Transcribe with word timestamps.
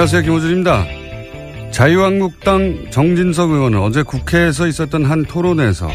안녕하세요. 0.00 0.22
김호준입니다. 0.22 0.86
자유한국당 1.72 2.86
정진석 2.88 3.50
의원은 3.50 3.78
어제 3.80 4.02
국회에서 4.02 4.66
있었던 4.66 5.04
한 5.04 5.24
토론회에서 5.24 5.90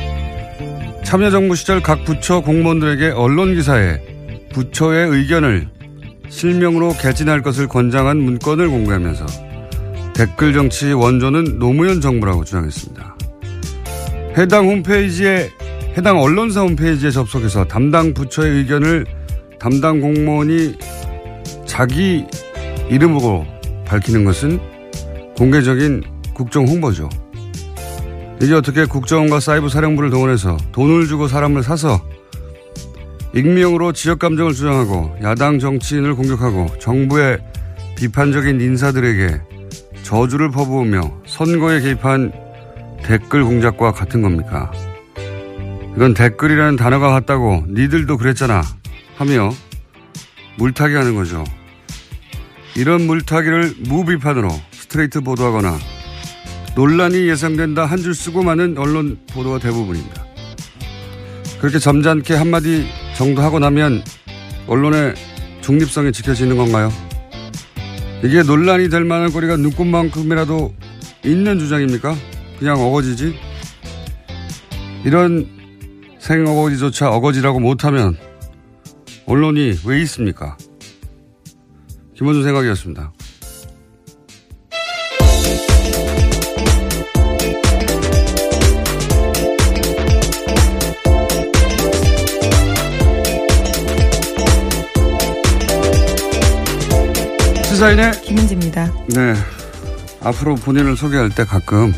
참여정부 1.04 1.56
시절 1.56 1.82
각 1.82 2.06
부처 2.06 2.42
공무원들에게 2.42 3.10
언론기사에 3.10 4.00
부처의 4.54 5.10
의견을 5.10 5.70
실명으로 6.30 6.94
개진할 7.02 7.42
것을 7.42 7.68
권장한 7.68 8.18
문건을 8.18 8.70
공개하면서 8.70 9.26
댓글 10.14 10.54
정치 10.54 10.94
원조는 10.94 11.58
노무현 11.58 12.00
정부라고 12.00 12.44
주장했습니다. 12.44 13.18
해당 14.38 14.68
홈페이지에 14.68 15.50
해당 15.98 16.22
언론사 16.22 16.62
홈페이지에 16.62 17.10
접속해서 17.10 17.66
담당 17.66 18.14
부처의 18.14 18.52
의견을 18.58 19.08
담당 19.58 20.00
공무원이 20.00 20.76
자기 21.66 22.24
이름으로 22.92 23.55
밝히는 23.86 24.26
것은 24.26 24.60
공개적인 25.38 26.04
국정 26.34 26.68
홍보죠. 26.68 27.10
이게 28.42 28.54
어떻게 28.54 28.86
국정원과 28.86 29.40
사이버 29.40 29.70
사령부를 29.70 30.10
동원해서 30.10 30.58
돈을 30.72 31.08
주고 31.08 31.28
사람을 31.28 31.64
사서 31.64 32.02
익명으로 33.34 33.92
지역 33.92 34.20
감정을 34.20 34.54
주장하고 34.54 35.16
야당 35.24 35.60
정치인을 35.60 36.16
공격하고 36.16 36.78
정부의 36.80 37.40
비판적인 37.98 38.60
인사들에게 38.60 39.42
저주를 40.04 40.52
퍼부으며 40.52 41.22
선거에 41.26 41.82
개입한 41.82 42.32
댓글 43.04 43.44
공작과 43.44 43.92
같은 43.92 44.22
겁니까? 44.22 44.72
이건 45.96 46.14
댓글이라는 46.14 46.76
단어가 46.76 47.10
같다고 47.10 47.64
니들도 47.70 48.18
그랬잖아 48.18 48.62
하며 49.16 49.50
물타기 50.58 50.94
하는 50.94 51.16
거죠. 51.16 51.44
이런 52.76 53.06
물타기를 53.08 53.76
무비판으로 53.88 54.50
스트레이트 54.72 55.22
보도하거나 55.22 55.78
논란이 56.76 57.28
예상된다 57.30 57.86
한 57.86 58.00
줄 58.00 58.14
쓰고 58.14 58.44
많은 58.44 58.78
언론 58.78 59.18
보도가 59.32 59.60
대부분입니다. 59.60 60.26
그렇게 61.60 61.80
점잖게 61.80 62.36
한마디 62.36 62.86
정도 63.16 63.42
하고 63.42 63.60
나면 63.60 64.04
언론의 64.68 65.16
중립성이 65.62 66.12
지켜지는 66.12 66.58
건가요? 66.58 66.92
이게 68.24 68.44
논란이 68.44 68.90
될 68.90 69.06
만한 69.06 69.32
거리가 69.32 69.56
눈꽃만큼이라도 69.58 70.74
있는 71.24 71.58
주장입니까? 71.60 72.16
그냥 72.60 72.80
어거지지? 72.80 73.36
이런 75.06 75.48
생어거지조차 76.20 77.10
어거지라고 77.10 77.60
못하면 77.60 78.18
언론이 79.28 79.80
왜 79.86 80.02
있습니까? 80.02 80.58
김원준 82.16 82.44
생각이었습니다. 82.44 83.12
시사인의 97.66 98.22
김은지입니다. 98.22 98.86
네. 99.10 99.34
앞으로 100.22 100.56
본인을 100.56 100.96
소개할 100.96 101.30
때 101.30 101.44
가끔 101.44 101.94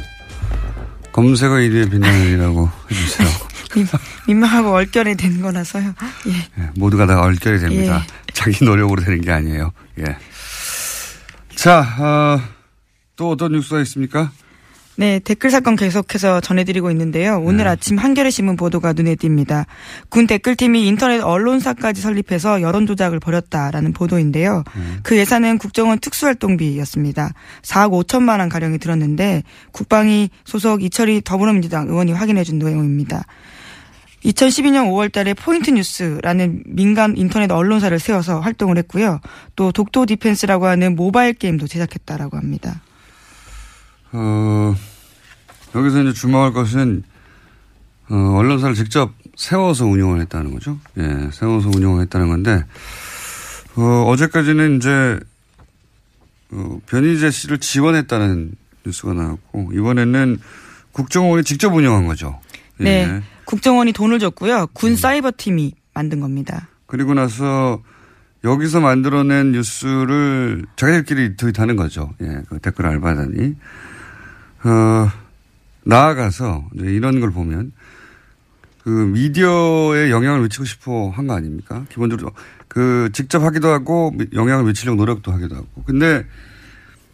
검색어 1.11 1.51
1위의 1.51 1.91
빛나는이라고 1.91 2.69
해주세요. 2.89 3.27
민망하고 4.27 4.71
얼결이 4.73 5.15
된 5.15 5.41
거라서요. 5.41 5.93
예. 6.27 6.61
예, 6.61 6.69
모두가 6.75 7.05
다 7.05 7.21
얼결이 7.21 7.59
됩니다. 7.59 8.05
자기 8.33 8.63
노력으로 8.63 9.01
되는 9.01 9.21
게 9.21 9.31
아니에요. 9.31 9.71
예. 9.99 10.17
자, 11.55 11.79
어, 11.99 12.41
또 13.15 13.31
어떤 13.31 13.53
뉴스가 13.53 13.81
있습니까? 13.81 14.31
네, 14.99 15.19
댓글 15.19 15.51
사건 15.51 15.75
계속해서 15.75 16.41
전해드리고 16.41 16.89
있는데요. 16.89 17.39
오늘 17.39 17.65
네. 17.65 17.69
아침 17.69 17.99
한겨레 17.99 18.31
신문 18.31 18.55
보도가 18.55 18.93
눈에 18.93 19.13
띕니다. 19.13 19.65
군 20.09 20.25
댓글팀이 20.25 20.88
인터넷 20.88 21.21
언론사까지 21.21 22.01
설립해서 22.01 22.63
여론 22.63 22.88
조작을 22.88 23.19
벌였다라는 23.19 23.94
보도인데요. 23.94 24.63
그 25.03 25.15
예산은 25.15 25.59
국정원 25.59 25.99
특수활동비였습니다. 25.99 27.33
4억 27.61 28.07
5천만 28.07 28.39
원 28.39 28.49
가량이 28.49 28.79
들었는데 28.79 29.44
국방위 29.71 30.31
소속 30.45 30.81
이철희 30.81 31.21
더불어민주당 31.23 31.88
의원이 31.89 32.13
확인해준 32.13 32.57
내용입니다. 32.57 33.23
2012년 34.24 34.88
5월 34.88 35.12
달에 35.12 35.34
포인트 35.34 35.69
뉴스라는 35.69 36.64
민간 36.66 37.16
인터넷 37.18 37.52
언론사를 37.52 37.98
세워서 38.00 38.40
활동을 38.40 38.78
했고요. 38.80 39.19
또 39.56 39.72
독도 39.72 40.06
디펜스라고 40.06 40.66
하는 40.66 40.96
모바일 40.96 41.34
게임도 41.34 41.68
제작했다라고 41.68 42.38
합니다. 42.38 42.81
어, 44.12 44.75
여기서 45.75 46.04
이제 46.04 46.14
주목할 46.14 46.54
것은, 46.54 47.04
어, 48.10 48.16
언론사를 48.16 48.74
직접 48.75 49.14
세워서 49.36 49.86
운영을 49.86 50.22
했다는 50.22 50.54
거죠. 50.54 50.80
예, 50.98 51.30
세워서 51.31 51.69
운영을 51.69 52.02
했다는 52.04 52.28
건데, 52.28 52.64
어, 53.75 54.06
어제까지는 54.08 54.78
이제, 54.78 55.19
어, 56.52 56.80
변희재 56.88 57.30
씨를 57.30 57.60
지원했다는 57.60 58.52
뉴스가 58.86 59.14
나왔고, 59.14 59.72
이번에는 59.74 60.40
국정원이 60.94 61.44
직접 61.44 61.74
운영한 61.75 62.08
거죠. 62.08 62.40
예. 62.81 62.83
네. 62.83 63.24
국정원이 63.45 63.94
돈을 63.94 64.19
줬고요. 64.19 64.68
군 64.74 64.95
사이버 64.95 65.31
팀이 65.35 65.74
만든 65.94 66.19
겁니다. 66.19 66.68
그리고 66.85 67.13
나서 67.13 67.81
여기서 68.44 68.79
만들어낸 68.81 69.51
뉴스를 69.51 70.65
자기들끼리 70.75 71.35
트윗하는 71.38 71.75
거죠. 71.75 72.13
예, 72.21 72.41
그 72.50 72.59
댓글 72.59 72.85
알바단이. 72.85 73.56
어, 74.63 75.09
나아가서 75.83 76.65
이런 76.75 77.19
걸 77.19 77.31
보면 77.31 77.71
그 78.83 78.89
미디어에 78.89 80.12
영향을 80.12 80.41
미치고 80.44 80.65
싶어 80.65 81.09
한 81.09 81.27
거 81.27 81.33
아닙니까? 81.35 81.85
기본적으로 81.89 82.31
그 82.68 83.09
직접 83.13 83.44
하기도 83.44 83.69
하고 83.69 84.13
영향을 84.33 84.65
미치려고 84.65 84.97
노력도 84.97 85.31
하기도 85.31 85.56
하고. 85.56 85.68
근데 85.85 86.25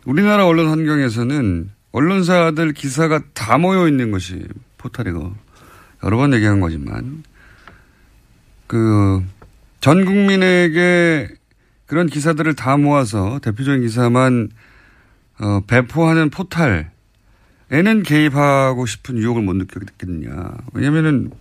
우리나라 0.05 0.45
언론 0.45 0.69
환경에서는 0.69 1.69
언론사들 1.91 2.73
기사가 2.73 3.21
다 3.33 3.57
모여 3.57 3.87
있는 3.87 4.11
것이 4.11 4.45
포탈이고 4.77 5.33
여러 6.03 6.17
번 6.17 6.33
얘기한 6.33 6.59
거지만 6.59 7.23
그 8.67 9.23
전 9.83 10.05
국민에게 10.05 11.27
그런 11.87 12.07
기사들을 12.07 12.53
다 12.53 12.77
모아서 12.77 13.39
대표적인 13.43 13.81
기사만 13.81 14.49
어, 15.41 15.59
배포하는 15.67 16.29
포탈에는 16.29 18.03
개입하고 18.05 18.85
싶은 18.85 19.17
유혹을 19.17 19.41
못 19.41 19.57
느꼈겠느냐. 19.57 20.53
왜냐면은 20.71 21.31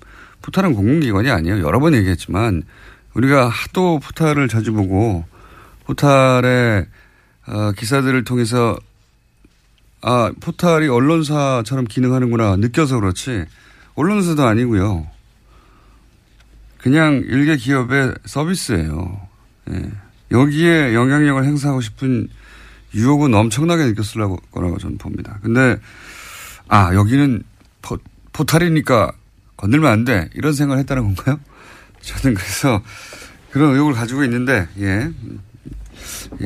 포탈은 0.42 0.74
공공기관이 0.74 1.30
아니에요. 1.30 1.60
여러 1.64 1.78
번 1.78 1.94
얘기했지만 1.94 2.64
우리가 3.14 3.48
하도 3.48 4.00
포탈을 4.00 4.48
자주 4.48 4.72
보고 4.72 5.24
포탈의 5.84 6.86
어, 7.46 7.70
기사들을 7.76 8.24
통해서 8.24 8.76
아 10.00 10.32
포탈이 10.40 10.88
언론사처럼 10.88 11.84
기능하는구나 11.84 12.56
느껴서 12.56 12.98
그렇지 12.98 13.44
언론사도 13.94 14.44
아니고요. 14.44 15.06
그냥 16.78 17.22
일개 17.26 17.56
기업의 17.56 18.14
서비스예요. 18.24 19.20
예. 19.70 19.90
여기에 20.30 20.94
영향력을 20.94 21.44
행사하고 21.44 21.80
싶은 21.80 22.28
유혹은 22.94 23.34
엄청나게 23.34 23.84
느꼈을 23.84 24.20
거라고 24.50 24.78
저는 24.78 24.98
봅니다. 24.98 25.38
근데 25.42 25.78
아 26.68 26.94
여기는 26.94 27.42
포, 27.82 27.98
포탈이니까 28.32 29.12
건들면 29.62 29.90
안 29.90 30.04
돼. 30.04 30.28
이런 30.34 30.52
생각을 30.52 30.80
했다는 30.80 31.14
건가요? 31.14 31.38
저는 32.02 32.34
그래서 32.34 32.82
그런 33.50 33.74
의혹을 33.74 33.94
가지고 33.94 34.24
있는데, 34.24 34.66
예. 34.80 35.10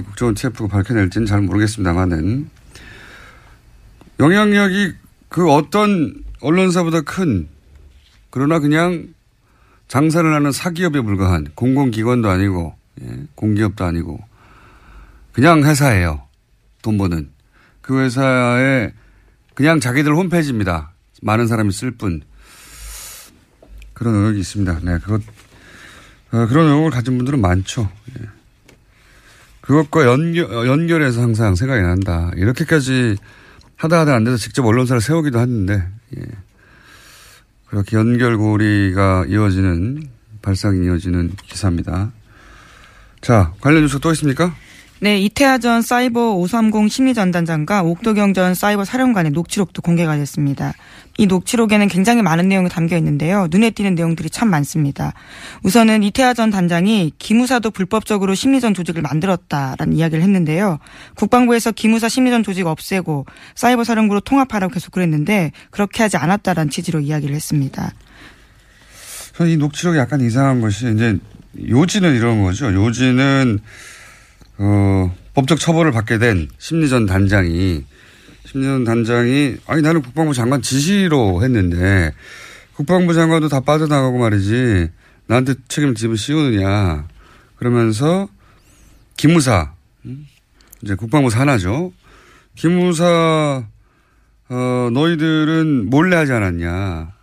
국정원 0.02 0.34
TF가 0.34 0.66
밝혀낼지는 0.66 1.26
잘 1.26 1.40
모르겠습니다만은 1.40 2.50
영향력이 4.20 4.92
그 5.28 5.50
어떤 5.50 6.14
언론사보다 6.46 7.00
큰 7.00 7.48
그러나 8.30 8.58
그냥 8.58 9.08
장사를 9.88 10.32
하는 10.32 10.52
사기업에 10.52 11.00
불과한 11.00 11.48
공공기관도 11.54 12.28
아니고 12.28 12.76
예, 13.02 13.24
공기업도 13.34 13.84
아니고 13.84 14.18
그냥 15.32 15.64
회사예요. 15.64 16.22
돈 16.82 16.96
버는. 16.96 17.30
그 17.82 18.00
회사에 18.00 18.92
그냥 19.54 19.80
자기들 19.80 20.14
홈페이지입니다. 20.14 20.92
많은 21.20 21.46
사람이 21.46 21.72
쓸 21.72 21.90
뿐. 21.90 22.22
그런 23.92 24.14
의혹이 24.14 24.40
있습니다. 24.40 24.80
네, 24.82 24.98
그것, 24.98 25.20
어, 26.30 26.46
그런 26.46 26.66
의혹을 26.68 26.90
가진 26.90 27.16
분들은 27.16 27.40
많죠. 27.40 27.90
예. 28.18 28.24
그것과 29.60 30.06
연결, 30.06 30.48
연결해서 30.66 31.22
항상 31.22 31.54
생각이 31.54 31.82
난다. 31.82 32.30
이렇게까지 32.36 33.16
하다 33.76 34.00
하다 34.00 34.14
안 34.14 34.24
돼서 34.24 34.36
직접 34.36 34.64
언론사를 34.64 35.00
세우기도 35.00 35.38
했는데, 35.38 35.86
예. 36.18 36.22
그렇게 37.66 37.96
연결고리가 37.96 39.26
이어지는, 39.28 40.08
발상이 40.42 40.86
이어지는 40.86 41.32
기사입니다. 41.46 42.12
자, 43.20 43.52
관련 43.60 43.82
뉴스 43.82 43.98
또 43.98 44.12
있습니까? 44.12 44.54
네, 44.98 45.18
이태하 45.18 45.58
전 45.58 45.82
사이버 45.82 46.32
530 46.36 46.90
심리전단장과 46.90 47.82
옥도경 47.82 48.32
전 48.32 48.54
사이버 48.54 48.86
사령관의 48.86 49.32
녹취록도 49.32 49.82
공개가 49.82 50.16
됐습니다. 50.16 50.72
이 51.18 51.26
녹취록에는 51.26 51.88
굉장히 51.88 52.22
많은 52.22 52.48
내용이 52.48 52.70
담겨 52.70 52.96
있는데요. 52.96 53.46
눈에 53.50 53.70
띄는 53.70 53.94
내용들이 53.94 54.30
참 54.30 54.48
많습니다. 54.48 55.12
우선은 55.64 56.02
이태하 56.02 56.32
전 56.32 56.50
단장이 56.50 57.12
기무사도 57.18 57.72
불법적으로 57.72 58.34
심리전 58.34 58.72
조직을 58.72 59.02
만들었다라는 59.02 59.92
이야기를 59.92 60.22
했는데요. 60.22 60.78
국방부에서 61.14 61.72
기무사 61.72 62.08
심리전 62.08 62.42
조직 62.42 62.66
없애고 62.66 63.26
사이버 63.54 63.84
사령부로 63.84 64.20
통합하라고 64.20 64.72
계속 64.72 64.92
그랬는데 64.92 65.52
그렇게 65.70 66.04
하지 66.04 66.16
않았다라는 66.16 66.70
취지로 66.70 67.00
이야기를 67.00 67.34
했습니다. 67.34 67.92
이 69.46 69.58
녹취록이 69.58 69.98
약간 69.98 70.22
이상한 70.22 70.62
것이 70.62 70.90
이제 70.94 71.18
요지는 71.68 72.14
이런 72.14 72.42
거죠. 72.42 72.72
요지는 72.72 73.60
어, 74.58 75.14
법적 75.34 75.58
처벌을 75.60 75.92
받게 75.92 76.18
된 76.18 76.48
심리전 76.58 77.06
단장이 77.06 77.84
심리전 78.46 78.84
단장이 78.84 79.56
아니 79.66 79.82
나는 79.82 80.02
국방부 80.02 80.34
장관 80.34 80.62
지시로 80.62 81.42
했는데 81.42 82.12
국방부 82.74 83.14
장관도 83.14 83.48
다 83.48 83.60
빠져나가고 83.60 84.18
말이지 84.18 84.90
나한테 85.26 85.54
책임을 85.68 85.94
집을 85.94 86.16
씌우느냐 86.16 87.06
그러면서 87.56 88.28
기무사 89.16 89.72
음? 90.04 90.26
이제 90.82 90.94
국방부 90.94 91.30
산하죠. 91.30 91.92
기무사 92.54 93.66
어, 94.48 94.90
너희들은 94.92 95.90
몰래 95.90 96.16
하지 96.16 96.32
않았냐. 96.32 97.15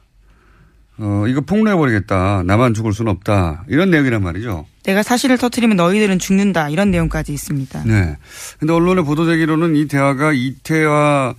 어, 1.00 1.26
이거 1.28 1.42
폭로해버리겠다. 1.42 2.44
나만 2.46 2.74
죽을 2.74 2.94
수는 2.94 3.12
없다. 3.12 3.66
이런 3.68 3.90
내용이란 3.90 4.22
말이죠. 4.22 4.66
내가 4.84 5.02
사실을 5.02 5.38
터트리면 5.38 5.76
너희들은 5.78 6.20
죽는다. 6.20 6.70
이런 6.70 6.92
내용까지 6.92 7.34
있습니다. 7.34 7.84
네. 7.86 8.18
근데 8.60 8.74
언론에 8.74 9.02
보도되기로는 9.02 9.76
이 9.76 9.88
대화가 9.88 10.34
이태화 10.34 11.34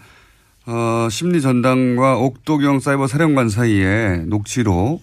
어, 0.66 1.08
심리전당과 1.10 2.16
옥도경 2.16 2.80
사이버 2.80 3.06
사령관 3.06 3.48
사이에 3.50 4.24
녹취로 4.26 5.00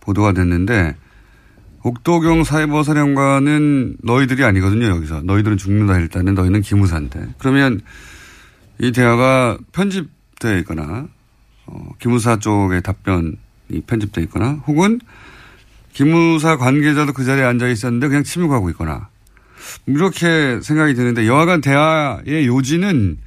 보도가 0.00 0.32
됐는데 0.32 0.96
옥도경 1.82 2.44
사이버 2.44 2.82
사령관은 2.82 3.98
너희들이 4.02 4.42
아니거든요, 4.42 4.86
여기서. 4.86 5.20
너희들은 5.22 5.56
죽는다 5.58 5.98
일단은 5.98 6.34
너희는 6.34 6.62
기무사인데. 6.62 7.28
그러면 7.38 7.80
이 8.80 8.90
대화가 8.90 9.58
편집되어 9.72 10.56
있거나, 10.58 11.06
어, 11.66 11.88
기무사 12.00 12.38
쪽의 12.38 12.82
답변이 12.82 13.36
편집되어 13.86 14.24
있거나, 14.24 14.62
혹은 14.66 15.00
기무사 15.92 16.56
관계자도 16.56 17.12
그 17.12 17.24
자리에 17.24 17.44
앉아 17.44 17.68
있었는데 17.68 18.08
그냥 18.08 18.24
침묵하고 18.24 18.70
있거나, 18.70 19.08
이렇게 19.86 20.60
생각이 20.60 20.94
드는데 20.94 21.26
여하간 21.26 21.60
대화의 21.60 22.46
요지는, 22.46 23.18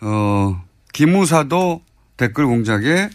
어, 0.00 0.62
기무사도 0.92 1.82
댓글 2.16 2.46
공작에, 2.46 3.10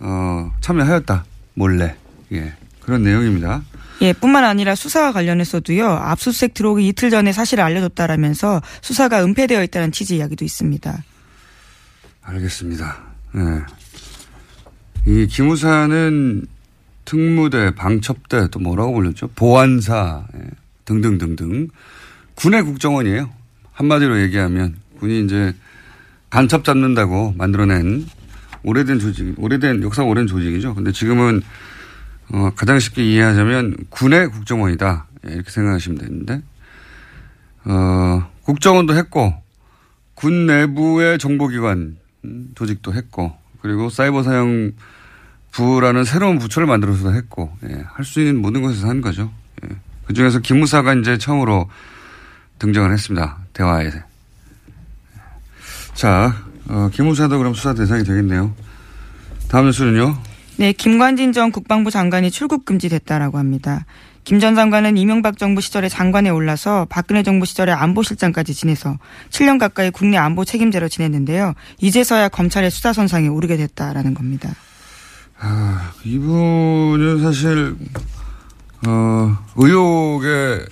어, 0.00 0.52
참여하였다. 0.60 1.24
몰래. 1.54 1.96
예. 2.32 2.54
그런 2.80 3.02
내용입니다. 3.02 3.62
예, 4.02 4.12
뿐만 4.12 4.44
아니라 4.44 4.74
수사와 4.74 5.12
관련해서도요, 5.12 5.86
압수수색 5.88 6.52
들어오기 6.54 6.86
이틀 6.88 7.10
전에 7.10 7.32
사실을 7.32 7.62
알려줬다라면서 7.64 8.60
수사가 8.82 9.24
은폐되어 9.24 9.62
있다는 9.62 9.92
취지 9.92 10.16
이야기도 10.16 10.44
있습니다. 10.44 11.02
알겠습니다. 12.22 12.98
네. 13.32 13.40
이 15.06 15.26
기무사는 15.26 16.46
특무대, 17.04 17.74
방첩대 17.74 18.48
또 18.50 18.58
뭐라고 18.58 18.94
불렸죠? 18.94 19.28
보안사 19.34 20.26
예, 20.34 20.40
등등등등 20.86 21.68
군의 22.34 22.62
국정원이에요. 22.62 23.30
한마디로 23.72 24.20
얘기하면 24.22 24.76
군이 24.98 25.24
이제 25.24 25.54
간첩 26.30 26.64
잡는다고 26.64 27.34
만들어낸 27.36 28.06
오래된 28.62 28.98
조직, 28.98 29.34
오래된 29.38 29.82
역사 29.82 30.02
오랜 30.02 30.26
조직이죠. 30.26 30.74
근데 30.74 30.90
지금은 30.90 31.42
어, 32.32 32.50
가장 32.56 32.78
쉽게 32.78 33.04
이해하자면 33.04 33.76
군의 33.90 34.28
국정원이다. 34.28 35.06
예, 35.28 35.32
이렇게 35.34 35.50
생각하시면 35.50 35.98
되는데, 35.98 36.42
어, 37.64 38.30
국정원도 38.44 38.94
했고, 38.94 39.34
군 40.14 40.46
내부의 40.46 41.18
정보기관 41.18 41.96
조직도 42.54 42.94
했고, 42.94 43.36
그리고 43.64 43.88
사이버 43.88 44.22
사령부라는 44.22 46.04
새로운 46.04 46.38
부처를 46.38 46.66
만들어서도 46.66 47.14
했고, 47.14 47.50
예, 47.66 47.82
할 47.94 48.04
수 48.04 48.20
있는 48.20 48.42
모든 48.42 48.60
것에서 48.60 48.88
한 48.88 49.00
거죠. 49.00 49.32
예. 49.64 49.74
그 50.04 50.12
중에서 50.12 50.40
기무사가 50.40 50.92
이제 50.92 51.16
처음으로 51.16 51.70
등장을 52.58 52.92
했습니다. 52.92 53.38
대화에. 53.54 53.90
자, 55.94 56.44
어, 56.68 56.90
기무사도 56.92 57.38
그럼 57.38 57.54
수사 57.54 57.72
대상이 57.72 58.04
되겠네요. 58.04 58.54
다음 59.48 59.64
뉴스는요? 59.64 60.18
네, 60.58 60.72
김관진 60.74 61.32
전 61.32 61.50
국방부 61.50 61.90
장관이 61.90 62.30
출국 62.30 62.66
금지됐다라고 62.66 63.38
합니다. 63.38 63.86
김 64.24 64.40
전 64.40 64.54
장관은 64.54 64.96
이명박 64.96 65.36
정부 65.36 65.60
시절에 65.60 65.88
장관에 65.88 66.30
올라서 66.30 66.86
박근혜 66.88 67.22
정부 67.22 67.44
시절에 67.44 67.72
안보실장까지 67.72 68.54
지내서 68.54 68.98
7년 69.30 69.58
가까이 69.58 69.90
국내 69.90 70.16
안보 70.16 70.44
책임자로 70.44 70.88
지냈는데요. 70.88 71.54
이제서야 71.78 72.30
검찰의 72.30 72.70
수사선상에 72.70 73.28
오르게 73.28 73.56
됐다라는 73.58 74.14
겁니다. 74.14 74.54
아, 75.38 75.92
이분은 76.04 77.22
사실 77.22 77.76
어, 78.86 79.38
의혹의 79.56 80.66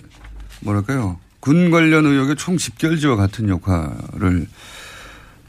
뭐랄까요 0.60 1.18
군 1.40 1.70
관련 1.70 2.06
의혹의 2.06 2.36
총 2.36 2.56
집결지와 2.56 3.16
같은 3.16 3.48
역할을 3.48 4.46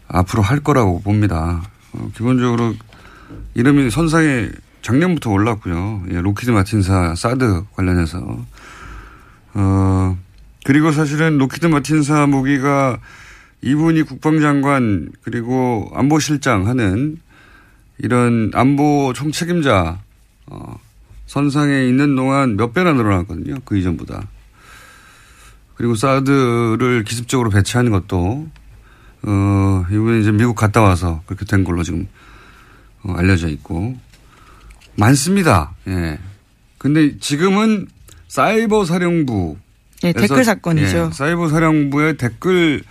앞으로 0.07 0.41
할 0.43 0.59
거라고 0.59 1.01
봅니다. 1.01 1.63
어, 1.93 2.09
기본적으로 2.15 2.73
이름이 3.53 3.91
선상에 3.91 4.49
작년부터 4.83 5.31
올랐고요. 5.31 6.03
예, 6.11 6.21
록히드 6.21 6.51
마틴사 6.51 7.15
사드 7.15 7.63
관련해서. 7.73 8.45
어, 9.55 10.17
그리고 10.65 10.91
사실은 10.91 11.37
록히드 11.37 11.65
마틴사 11.67 12.27
무기가 12.27 12.99
이분이 13.61 14.03
국방장관 14.03 15.09
그리고 15.23 15.89
안보실장 15.95 16.67
하는 16.67 17.17
이런 17.97 18.51
안보 18.53 19.13
총책임자 19.13 19.99
어, 20.47 20.79
선상에 21.27 21.85
있는 21.85 22.15
동안 22.15 22.57
몇 22.57 22.73
배나 22.73 22.93
늘어났거든요. 22.93 23.55
그 23.63 23.77
이전보다. 23.77 24.27
그리고 25.75 25.95
사드를 25.95 27.03
기습적으로 27.05 27.49
배치하는 27.49 27.91
것도 27.91 28.49
어, 29.23 29.85
이번에 29.89 30.19
이제 30.19 30.31
미국 30.31 30.55
갔다 30.55 30.81
와서 30.81 31.23
그렇게 31.25 31.45
된 31.45 31.63
걸로 31.63 31.83
지금 31.83 32.07
어, 33.03 33.13
알려져 33.13 33.47
있고 33.47 33.97
많습니다. 34.95 35.73
예. 35.87 36.17
근데 36.77 37.17
지금은 37.19 37.87
사이버 38.27 38.85
사령부 38.85 39.57
예, 40.03 40.11
댓글 40.11 40.43
사건이죠. 40.43 41.09
예, 41.11 41.13
사이버 41.13 41.47
사령부의 41.49 42.17
댓글 42.17 42.83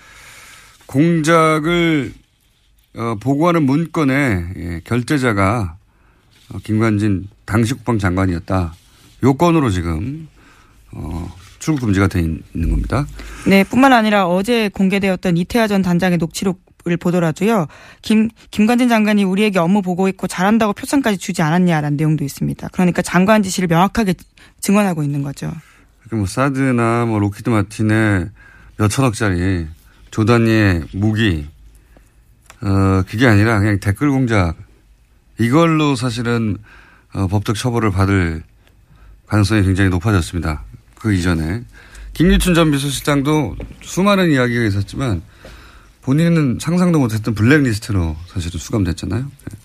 공작을 0.87 2.12
어, 2.94 3.16
보고하는 3.21 3.64
문건에 3.64 4.44
예, 4.56 4.80
결제자가 4.85 5.76
어, 6.52 6.59
김관진 6.62 7.28
당시 7.44 7.75
국방장관이었다. 7.75 8.75
요건으로 9.23 9.71
지금 9.71 10.28
어, 10.92 11.32
출국 11.59 11.82
금지가 11.87 12.09
돼 12.09 12.21
있는 12.21 12.71
겁니다. 12.71 13.06
네, 13.47 13.64
뿐만 13.64 13.92
아니라 13.92 14.26
어제 14.26 14.68
공개되었던 14.68 15.37
이태하 15.37 15.68
전 15.68 15.80
단장의 15.82 16.18
녹취록 16.18 16.61
을 16.88 16.96
보더라도요. 16.96 17.68
김 18.00 18.28
김관진 18.50 18.88
장관이 18.88 19.22
우리에게 19.22 19.60
업무 19.60 19.82
보고했고 19.82 20.26
잘한다고 20.26 20.72
표창까지 20.72 21.16
주지 21.16 21.40
않았냐라는 21.40 21.96
내용도 21.96 22.24
있습니다. 22.24 22.68
그러니까 22.72 23.02
장관 23.02 23.44
지시를 23.44 23.68
명확하게 23.68 24.14
증언하고 24.60 25.04
있는 25.04 25.22
거죠. 25.22 25.52
뭐 26.10 26.26
사드나 26.26 27.06
뭐 27.06 27.20
로키드 27.20 27.50
마틴의 27.50 28.30
몇 28.78 28.88
천억짜리 28.88 29.68
조 30.10 30.24
단위의 30.24 30.82
무기 30.92 31.46
어 32.62 33.02
그게 33.08 33.28
아니라 33.28 33.60
그냥 33.60 33.78
댓글 33.78 34.10
공작 34.10 34.56
이걸로 35.38 35.94
사실은 35.94 36.56
어, 37.14 37.28
법적 37.28 37.54
처벌을 37.54 37.92
받을 37.92 38.42
가능성이 39.28 39.62
굉장히 39.62 39.88
높아졌습니다. 39.90 40.64
그 40.96 41.14
이전에 41.14 41.62
김기춘 42.12 42.54
전 42.54 42.70
비서실장도 42.70 43.56
수많은 43.82 44.32
이야기가 44.32 44.64
있었지만 44.64 45.22
본인은 46.02 46.59
상상도 46.61 46.99
못했던 46.99 47.35
블랙리스트로 47.35 48.16
사실은 48.26 48.61
수감됐잖아요. 48.61 49.23
네. 49.23 49.56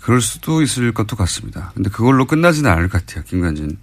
그럴 0.00 0.20
수도 0.20 0.62
있을 0.62 0.92
것도 0.92 1.16
같습니다. 1.16 1.72
근데 1.74 1.88
그걸로 1.88 2.26
끝나지는 2.26 2.70
않을 2.70 2.88
것 2.88 3.04
같아요. 3.06 3.24
김관진 3.24 3.78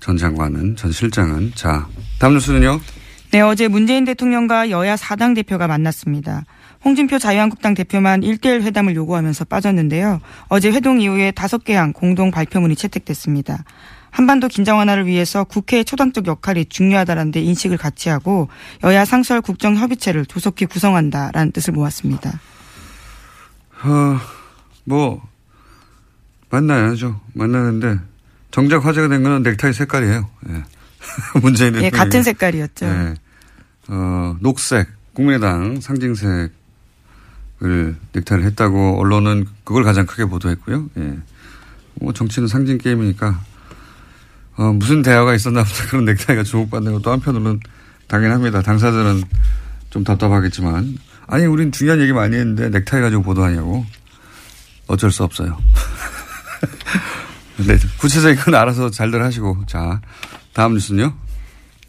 전 0.00 0.16
장관은, 0.16 0.76
전 0.76 0.92
실장은. 0.92 1.52
자, 1.54 1.86
다음 2.18 2.34
뉴스는요? 2.34 2.80
네, 3.30 3.40
어제 3.42 3.68
문재인 3.68 4.06
대통령과 4.06 4.70
여야 4.70 4.96
4당 4.96 5.34
대표가 5.34 5.66
만났습니다. 5.66 6.44
홍준표 6.84 7.18
자유한국당 7.18 7.74
대표만 7.74 8.22
1대1 8.22 8.62
회담을 8.62 8.94
요구하면서 8.94 9.44
빠졌는데요. 9.44 10.20
어제 10.48 10.70
회동 10.70 11.00
이후에 11.00 11.32
5개 11.32 11.72
항 11.72 11.92
공동 11.92 12.30
발표문이 12.30 12.76
채택됐습니다. 12.76 13.64
한반도 14.18 14.48
긴장 14.48 14.78
완화를 14.78 15.06
위해서 15.06 15.44
국회의 15.44 15.84
초당적 15.84 16.26
역할이 16.26 16.64
중요하다는 16.64 17.30
데 17.30 17.40
인식을 17.40 17.76
같이 17.76 18.08
하고 18.08 18.48
여야 18.82 19.04
상설 19.04 19.40
국정 19.40 19.76
협의체를 19.76 20.26
조속히 20.26 20.66
구성한다라는 20.66 21.52
뜻을 21.52 21.72
모았습니다. 21.72 22.40
어, 23.84 24.18
뭐, 24.82 25.24
만나야죠. 26.50 27.20
만나는데 27.34 28.00
정작 28.50 28.84
화제가 28.84 29.06
된 29.06 29.22
거는 29.22 29.44
넥타이 29.44 29.72
색깔이에요. 29.72 30.28
예. 30.48 30.64
문재인 31.40 31.80
예, 31.80 31.88
같은 31.88 32.24
색깔이었죠. 32.24 32.86
예. 32.86 33.14
어, 33.86 34.36
녹색, 34.40 34.88
국민의당 35.12 35.80
상징색을 35.80 36.50
넥타이를 38.14 38.44
했다고 38.46 38.98
언론은 38.98 39.46
그걸 39.62 39.84
가장 39.84 40.06
크게 40.06 40.24
보도했고요. 40.24 40.90
예. 40.98 41.18
뭐 42.00 42.12
정치는 42.12 42.48
상징 42.48 42.78
게임이니까 42.78 43.46
어, 44.58 44.72
무슨 44.72 45.02
대화가 45.02 45.34
있었나 45.34 45.62
보다 45.62 45.86
그런 45.86 46.04
넥타이가 46.04 46.42
주목받는 46.42 46.92
것도 46.94 47.12
한편으로는 47.12 47.60
당연합니다. 48.08 48.60
당사자는 48.62 49.22
좀 49.90 50.04
답답하겠지만 50.04 50.98
아니 51.28 51.46
우린 51.46 51.70
중요한 51.70 52.00
얘기 52.00 52.12
많이 52.12 52.36
했는데 52.36 52.68
넥타이 52.68 53.00
가지고 53.00 53.22
보도하냐고 53.22 53.86
어쩔 54.88 55.12
수 55.12 55.22
없어요. 55.22 55.56
네, 57.66 57.76
구체적인 57.98 58.36
건 58.42 58.54
알아서 58.56 58.90
잘들 58.90 59.22
하시고 59.22 59.64
자 59.66 60.00
다음 60.52 60.74
뉴스는요. 60.74 61.14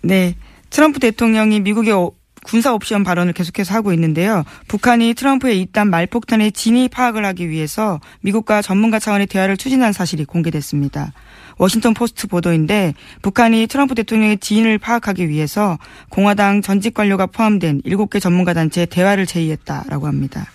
네, 0.01 0.35
트럼프 0.69 0.99
대통령이 0.99 1.61
미국의 1.61 2.11
군사 2.43 2.73
옵션 2.73 3.03
발언을 3.03 3.33
계속해서 3.33 3.73
하고 3.73 3.93
있는데요. 3.93 4.43
북한이 4.67 5.13
트럼프의 5.15 5.59
잇단 5.61 5.89
말폭탄의 5.89 6.51
진의 6.51 6.87
파악을 6.87 7.25
하기 7.25 7.49
위해서 7.49 7.99
미국과 8.21 8.61
전문가 8.61 8.99
차원의 8.99 9.27
대화를 9.27 9.57
추진한 9.57 9.91
사실이 9.91 10.25
공개됐습니다. 10.25 11.13
워싱턴 11.59 11.93
포스트 11.93 12.27
보도인데 12.27 12.95
북한이 13.21 13.67
트럼프 13.67 13.93
대통령의 13.93 14.39
진의를 14.39 14.79
파악하기 14.79 15.29
위해서 15.29 15.77
공화당 16.07 16.61
전직 16.61 16.95
관료가 16.95 17.27
포함된 17.27 17.81
7개 17.83 18.19
전문가 18.19 18.53
단체에 18.53 18.87
대화를 18.87 19.27
제의했다라고 19.27 20.07
합니다. 20.07 20.47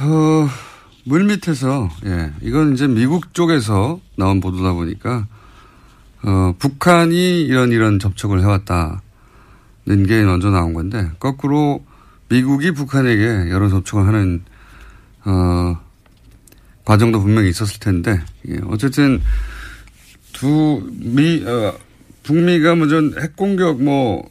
어, 0.00 0.48
물밑에서 1.04 1.90
예, 2.06 2.32
이건 2.40 2.72
이제 2.72 2.88
미국 2.88 3.34
쪽에서 3.34 4.00
나온 4.16 4.40
보도다 4.40 4.72
보니까 4.72 5.26
어, 6.24 6.54
북한이 6.58 7.42
이런 7.42 7.70
이런 7.70 7.98
접촉을 7.98 8.40
해왔다는 8.40 9.00
게 10.06 10.22
먼저 10.24 10.48
나온 10.48 10.72
건데 10.72 11.10
거꾸로 11.18 11.84
미국이 12.30 12.70
북한에게 12.70 13.50
여러 13.50 13.68
접촉을 13.68 14.06
하는 14.06 14.42
어, 15.26 15.76
과정도 16.86 17.20
분명히 17.20 17.50
있었을 17.50 17.80
텐데 17.80 18.18
예, 18.48 18.56
어쨌든 18.68 19.20
두, 20.42 20.82
미, 20.90 21.44
어, 21.46 21.72
북미가 22.24 22.74
뭐전 22.74 23.14
핵공격 23.16 23.80
뭐, 23.80 24.28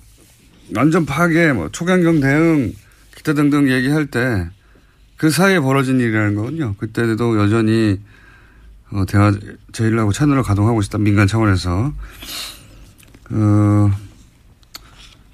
완전 0.76 1.06
파괴, 1.06 1.54
뭐, 1.54 1.70
초강경 1.70 2.20
대응, 2.20 2.74
기타 3.16 3.32
등등 3.32 3.72
얘기할 3.72 4.08
때, 4.08 4.50
그 5.16 5.30
사이에 5.30 5.62
벌어진 5.62 6.02
일이라는 6.02 6.36
거군요. 6.36 6.76
그때도 6.78 7.40
여전히, 7.40 7.98
어, 8.92 9.06
대화 9.06 9.32
제의를 9.72 10.00
하고 10.00 10.12
채널을 10.12 10.44
가동하고 10.44 10.82
있다. 10.82 10.98
민간 10.98 11.28
차원에서. 11.28 11.94
어, 13.30 13.92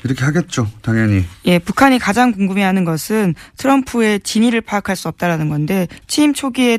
이렇게 0.03 0.25
하겠죠. 0.25 0.72
당연히. 0.84 1.25
예, 1.46 1.57
북한이 1.57 1.98
가장 1.98 2.31
궁금해하는 2.31 2.86
것은 2.86 3.34
트럼프의 3.57 4.19
진위를 4.19 4.62
파악할 4.62 4.96
수 4.96 5.07
없다라는 5.07 5.50
건데, 5.50 5.88
취임 6.05 6.36
초기에 6.36 6.77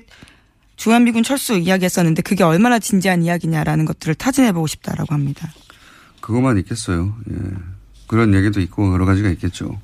주한미군 0.79 1.25
철수 1.25 1.55
이야기했었는데 1.55 2.23
그게 2.23 2.45
얼마나 2.45 2.79
진지한 2.79 3.23
이야기냐라는 3.23 3.85
것들을 3.85 4.15
타진해보고 4.15 4.69
싶다라고 4.69 5.13
합니다. 5.13 5.53
그것만 6.21 6.57
있겠어요. 6.59 7.15
예. 7.31 7.35
그런 8.07 8.33
얘기도 8.33 8.61
있고 8.61 8.93
여러 8.95 9.05
가지가 9.05 9.29
있겠죠. 9.31 9.81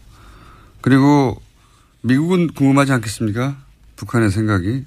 그리고 0.81 1.43
미국은 2.03 2.47
궁금하지 2.49 2.93
않겠습니까? 2.93 3.57
북한의 3.97 4.31
생각이. 4.31 4.85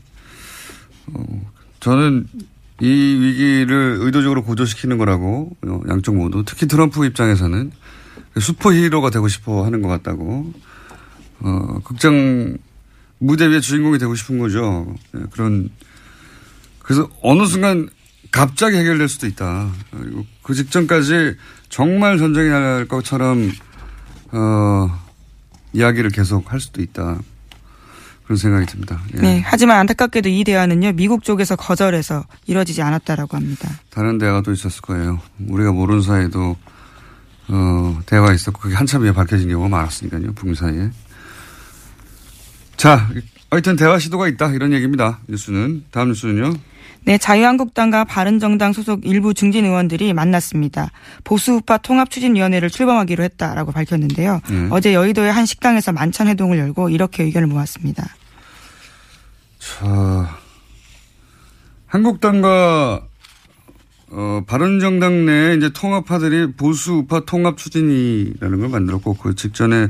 어, 1.07 1.51
저는 1.81 2.27
이 2.79 2.87
위기를 2.87 3.97
의도적으로 3.99 4.43
고조시키는 4.43 4.97
거라고 4.97 5.55
어, 5.67 5.81
양쪽 5.89 6.15
모두 6.15 6.43
특히 6.45 6.67
트럼프 6.67 7.05
입장에서는 7.05 7.71
슈퍼히로가 8.39 9.09
되고 9.09 9.27
싶어 9.27 9.65
하는 9.65 9.81
것 9.81 9.89
같다고 9.89 10.53
어, 11.39 11.79
극장 11.83 12.57
무대 13.19 13.47
위에 13.47 13.59
주인공이 13.59 13.97
되고 13.99 14.15
싶은 14.15 14.37
거죠. 14.39 14.95
네, 15.11 15.21
그런 15.31 15.69
그래서 16.87 17.09
어느 17.21 17.45
순간 17.45 17.89
갑자기 18.31 18.77
해결될 18.77 19.09
수도 19.09 19.27
있다. 19.27 19.69
그 20.41 20.53
직전까지 20.53 21.35
정말 21.67 22.17
전쟁이 22.17 22.47
날 22.47 22.85
것처럼 22.87 23.51
어, 24.31 24.99
이야기를 25.73 26.11
계속 26.11 26.53
할 26.53 26.61
수도 26.61 26.81
있다. 26.81 27.19
그런 28.23 28.37
생각이 28.37 28.65
듭니다. 28.67 29.01
예. 29.15 29.19
네. 29.19 29.41
하지만 29.45 29.79
안타깝게도 29.79 30.29
이 30.29 30.45
대화는요 30.45 30.93
미국 30.93 31.23
쪽에서 31.23 31.57
거절해서 31.57 32.25
이뤄지지 32.45 32.81
않았다라고 32.81 33.35
합니다. 33.35 33.69
다른 33.89 34.17
대화가 34.17 34.41
또 34.41 34.53
있었을 34.53 34.81
거예요. 34.81 35.21
우리가 35.45 35.73
모르는 35.73 36.01
사이에도 36.01 36.55
어, 37.49 37.99
대화가 38.05 38.33
있었고 38.33 38.61
그게 38.61 38.75
한참 38.75 39.01
후에 39.01 39.11
밝혀진 39.11 39.49
경우가 39.49 39.67
많았으니까요. 39.67 40.33
북미 40.35 40.55
사이에. 40.55 40.89
자, 42.77 43.09
하여튼 43.51 43.75
대화 43.75 43.99
시도가 43.99 44.29
있다 44.29 44.51
이런 44.53 44.71
얘기입니다. 44.71 45.19
뉴스는 45.27 45.85
다음 45.91 46.09
뉴스는요. 46.09 46.53
네, 47.05 47.17
자유한국당과 47.17 48.03
바른정당 48.03 48.73
소속 48.73 49.05
일부 49.05 49.33
중진 49.33 49.65
의원들이 49.65 50.13
만났습니다. 50.13 50.91
보수우파 51.23 51.77
통합추진위원회를 51.77 52.69
출범하기로 52.69 53.23
했다라고 53.23 53.71
밝혔는데요. 53.71 54.41
음. 54.49 54.69
어제 54.71 54.93
여의도의 54.93 55.31
한 55.31 55.45
식당에서 55.45 55.91
만찬 55.91 56.27
회동을 56.27 56.57
열고 56.57 56.89
이렇게 56.89 57.23
의견을 57.23 57.47
모았습니다. 57.47 58.05
자, 59.59 60.37
한국당과 61.87 63.07
어, 64.09 64.41
바른정당 64.47 65.25
내 65.25 65.55
이제 65.55 65.69
통합파들이 65.73 66.53
보수우파 66.53 67.25
통합추진이라는 67.25 68.59
걸 68.59 68.69
만들었고 68.69 69.15
그 69.15 69.35
직전에 69.35 69.89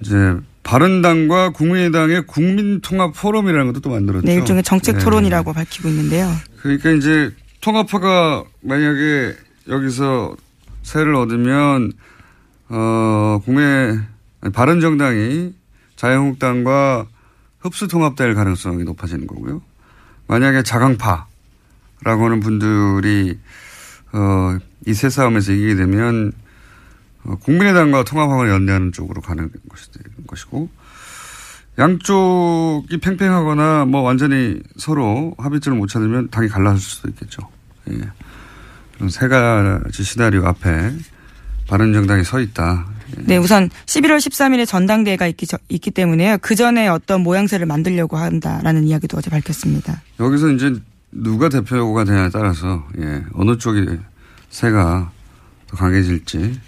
이제 0.00 0.36
바른당과 0.70 1.50
국민의당의 1.50 2.26
국민통합 2.28 3.12
포럼이라는 3.16 3.66
것도 3.66 3.80
또 3.80 3.90
만들었죠. 3.90 4.24
네, 4.24 4.34
일종의 4.34 4.62
정책 4.62 4.98
네. 4.98 5.04
토론이라고 5.04 5.52
밝히고 5.52 5.88
있는데요. 5.88 6.30
그러니까 6.62 6.90
이제 6.90 7.32
통합파가 7.60 8.44
만약에 8.60 9.34
여기서 9.68 10.36
세를 10.82 11.16
얻으면 11.16 11.92
어 12.68 13.40
국내 13.44 13.98
아니, 14.40 14.52
바른 14.52 14.80
정당이 14.80 15.52
자유한국당과 15.96 17.06
흡수 17.58 17.88
통합될 17.88 18.34
가능성이 18.34 18.84
높아지는 18.84 19.26
거고요. 19.26 19.62
만약에 20.28 20.62
자강파라고 20.62 21.26
하는 22.04 22.38
분들이 22.40 23.36
어 24.12 24.58
이 24.86 24.94
세 24.94 25.10
싸움에서 25.10 25.52
이기게 25.52 25.74
되면 25.76 26.32
어, 26.32 26.39
국민의당과 27.40 28.04
통합항을 28.04 28.48
연대하는 28.48 28.92
쪽으로 28.92 29.20
가는 29.20 29.50
것이 29.68 29.88
것이고 30.26 30.68
양쪽이 31.78 32.98
팽팽하거나 33.00 33.84
뭐 33.86 34.02
완전히 34.02 34.60
서로 34.76 35.34
합의점을 35.38 35.78
못 35.78 35.86
찾으면 35.86 36.28
당이 36.30 36.48
갈라질 36.48 36.80
수도 36.80 37.08
있겠죠. 37.08 37.42
예. 37.90 38.00
그런 38.94 39.08
세 39.08 39.28
가지 39.28 40.02
시나리오 40.02 40.44
앞에 40.46 40.92
바른정당이 41.68 42.24
서 42.24 42.40
있다. 42.40 42.86
네, 43.18 43.36
우선 43.38 43.70
11월 43.86 44.18
13일에 44.18 44.66
전당대회가 44.66 45.26
있기, 45.28 45.46
저- 45.46 45.58
있기 45.68 45.90
때문에요. 45.90 46.38
그 46.42 46.54
전에 46.54 46.86
어떤 46.88 47.22
모양새를 47.22 47.66
만들려고 47.66 48.16
한다라는 48.16 48.84
이야기도 48.84 49.16
어제 49.16 49.30
밝혔습니다. 49.30 50.02
여기서 50.20 50.50
이제 50.50 50.74
누가 51.12 51.48
대표가 51.48 52.04
되냐에 52.04 52.28
따라서 52.30 52.86
예, 52.98 53.24
어느 53.32 53.56
쪽이 53.56 53.86
세가 54.50 55.10
더 55.66 55.76
강해질지 55.76 56.60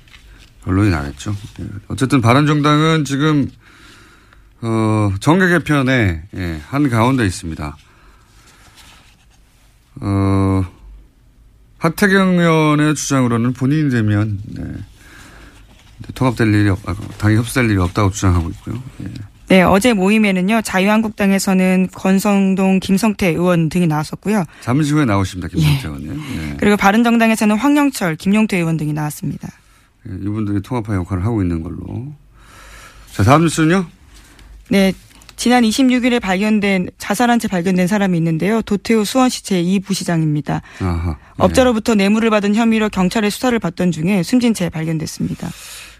결론이 0.64 0.90
나겠죠. 0.90 1.34
예. 1.60 1.64
어쨌든 1.88 2.20
바른정당은 2.20 3.04
지금 3.04 3.50
어, 4.60 5.12
정계 5.20 5.48
개편에 5.48 6.22
예, 6.34 6.60
한 6.68 6.88
가운데 6.88 7.26
있습니다. 7.26 7.76
어, 10.00 10.64
하태경 11.78 12.38
의원의 12.38 12.94
주장으로는 12.94 13.52
본인이 13.54 13.90
되면 13.90 14.38
네, 14.46 14.62
통합될 16.14 16.54
일이 16.54 16.68
없, 16.68 16.78
아, 16.88 16.94
당이 17.18 17.34
흡수될 17.36 17.68
일이 17.68 17.78
없다고 17.78 18.10
주장하고 18.10 18.50
있고요. 18.50 18.82
예. 19.02 19.08
네, 19.48 19.62
어제 19.62 19.92
모임에는요. 19.92 20.62
자유한국당에서는 20.62 21.88
권성동, 21.92 22.80
김성태 22.80 23.28
의원 23.30 23.68
등이 23.68 23.86
나왔었고요. 23.86 24.44
잠시 24.62 24.92
후에 24.92 25.04
나오십니다, 25.04 25.48
김성태 25.48 25.88
의원님. 25.88 26.22
예. 26.38 26.56
그리고 26.58 26.76
바른정당에서는 26.76 27.56
황영철, 27.56 28.16
김용태 28.16 28.56
의원 28.56 28.76
등이 28.76 28.92
나왔습니다. 28.92 29.48
예, 30.08 30.14
이분들이 30.14 30.62
통합파 30.62 30.94
역할을 30.94 31.24
하고 31.24 31.42
있는 31.42 31.62
걸로. 31.62 32.12
자, 33.12 33.22
다음 33.22 33.42
뉴스는요? 33.42 33.86
네. 34.70 34.92
지난 35.36 35.64
26일에 35.64 36.20
발견된 36.20 36.90
자살한 36.98 37.40
채 37.40 37.48
발견된 37.48 37.86
사람이 37.86 38.16
있는데요. 38.18 38.62
도태우 38.62 39.04
수원시체 39.04 39.60
이 39.60 39.80
부시장입니다. 39.80 40.62
아하. 40.80 41.10
예. 41.18 41.24
업자로부터 41.38 41.94
뇌물을 41.94 42.30
받은 42.30 42.54
혐의로 42.54 42.88
경찰의 42.88 43.30
수사를 43.30 43.58
받던 43.58 43.90
중에 43.90 44.22
숨진 44.22 44.54
채 44.54 44.68
발견됐습니다. 44.68 45.50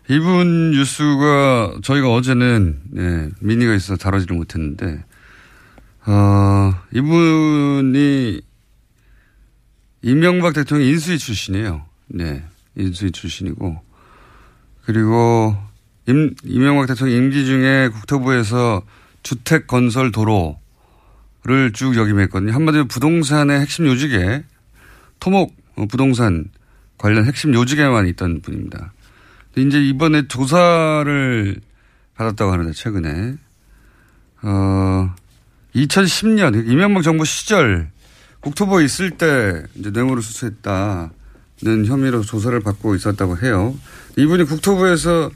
이분 0.09 0.73
뉴스가 0.73 1.79
저희가 1.83 2.13
어제는 2.13 2.81
예, 2.97 3.29
미니가 3.41 3.75
있어서 3.75 3.97
다루지를 3.97 4.37
못했는데 4.37 5.03
어, 6.07 6.75
이분이 6.95 8.41
이명박 10.03 10.53
대통령 10.55 10.87
인수위 10.89 11.19
출신이에요. 11.19 11.85
네, 12.09 12.45
인수위 12.77 13.13
출신이고 13.13 13.81
그리고 14.85 15.57
임, 16.07 16.35
이명박 16.45 16.87
대통령 16.87 17.17
임기 17.17 17.45
중에 17.45 17.89
국토부에서 17.89 18.83
주택 19.23 19.67
건설 19.67 20.11
도로를 20.11 21.73
쭉 21.73 21.97
역임했거든요. 21.97 22.53
한마디로 22.53 22.87
부동산의 22.87 23.61
핵심 23.61 23.87
요직에 23.87 24.45
토목 25.21 25.55
어, 25.77 25.87
부동산 25.87 26.47
관련 26.99 27.25
핵심 27.25 27.55
요직에만 27.55 28.07
있던 28.09 28.41
분입니다. 28.43 28.93
이제 29.57 29.81
이번에 29.81 30.29
조사를 30.29 31.57
받았다고 32.15 32.53
하는데 32.53 32.73
최근에 32.73 33.35
어 34.43 35.15
2010년 35.75 36.69
이명박 36.69 37.03
정부 37.03 37.25
시절 37.25 37.91
국토부에 38.41 38.85
있을 38.85 39.13
때 39.13 39.63
이제 39.75 39.91
뇌물을 39.91 40.23
수수했다 40.23 41.11
는 41.65 41.87
혐의로 41.87 42.23
조사를 42.23 42.59
받고 42.61 42.97
있었다고 42.97 43.39
해요. 43.39 43.75
이분이 44.17 44.45
국토부에서 44.45 45.31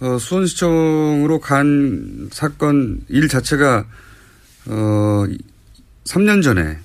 어, 0.00 0.18
수원시청으로 0.18 1.38
간 1.38 2.28
사건 2.32 2.98
일 3.08 3.28
자체가 3.28 3.84
어 4.66 5.24
3년 6.04 6.42
전에 6.42 6.78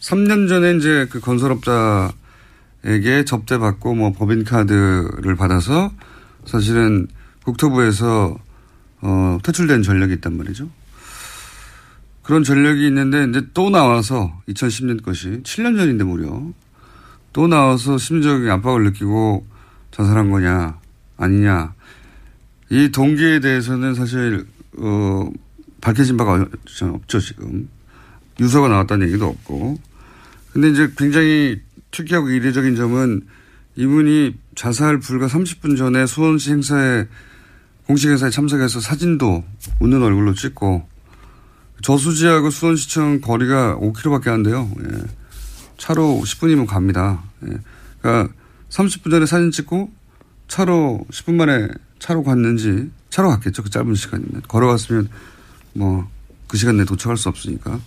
3년 0.00 0.48
전에 0.48 0.76
이제 0.76 1.06
그 1.10 1.20
건설업자에게 1.20 2.12
접대받고 3.24 3.94
뭐 3.94 4.12
법인 4.12 4.42
카드를 4.42 5.36
받아서 5.36 5.92
사실은 6.44 7.06
국토부에서 7.44 8.36
어, 9.02 9.38
퇴출된 9.44 9.84
전력이 9.84 10.14
있단 10.14 10.36
말이죠. 10.36 10.68
그런 12.24 12.42
전력이 12.42 12.84
있는데 12.88 13.26
이제 13.30 13.46
또 13.54 13.70
나와서 13.70 14.42
2010년 14.48 15.04
것이 15.04 15.42
7년 15.44 15.76
전인데 15.76 16.02
무려 16.02 16.42
또 17.34 17.48
나와서 17.48 17.98
심리적인 17.98 18.48
압박을 18.48 18.84
느끼고 18.84 19.44
자살한 19.90 20.30
거냐 20.30 20.78
아니냐 21.18 21.74
이 22.70 22.90
동기에 22.90 23.40
대해서는 23.40 23.94
사실 23.94 24.46
어, 24.78 25.28
밝혀진 25.80 26.16
바가 26.16 26.46
없죠 26.80 27.20
지금 27.20 27.68
유서가 28.40 28.68
나왔다는 28.68 29.08
얘기도 29.08 29.26
없고 29.26 29.78
근데 30.52 30.70
이제 30.70 30.90
굉장히 30.96 31.60
특이하고 31.90 32.30
이례적인 32.30 32.76
점은 32.76 33.22
이분이 33.76 34.36
자살 34.54 35.00
불과 35.00 35.26
30분 35.26 35.76
전에 35.76 36.06
수원시 36.06 36.52
행사에 36.52 37.06
공식 37.86 38.10
행사에 38.10 38.30
참석해서 38.30 38.78
사진도 38.78 39.44
웃는 39.80 40.00
얼굴로 40.00 40.34
찍고 40.34 40.88
저수지하고 41.82 42.50
수원시청 42.50 43.20
거리가 43.20 43.76
5km밖에 43.80 44.28
안 44.28 44.44
돼요. 44.44 44.70
예. 44.84 45.23
차로 45.78 46.22
10분이면 46.24 46.66
갑니다. 46.66 47.22
예. 47.46 47.56
그러니까 48.00 48.32
30분 48.70 49.10
전에 49.10 49.26
사진 49.26 49.50
찍고 49.50 49.90
차로 50.48 51.06
10분 51.10 51.34
만에 51.34 51.68
차로 51.98 52.22
갔는지 52.22 52.90
차로 53.10 53.28
갔겠죠. 53.30 53.62
그 53.62 53.70
짧은 53.70 53.94
시간이면 53.94 54.42
걸어갔으면 54.48 55.08
뭐 55.74 56.14
그 56.54 56.56
시간 56.56 56.76
내에 56.76 56.84
도착할 56.84 57.16
수 57.16 57.28
없으니까 57.28 57.80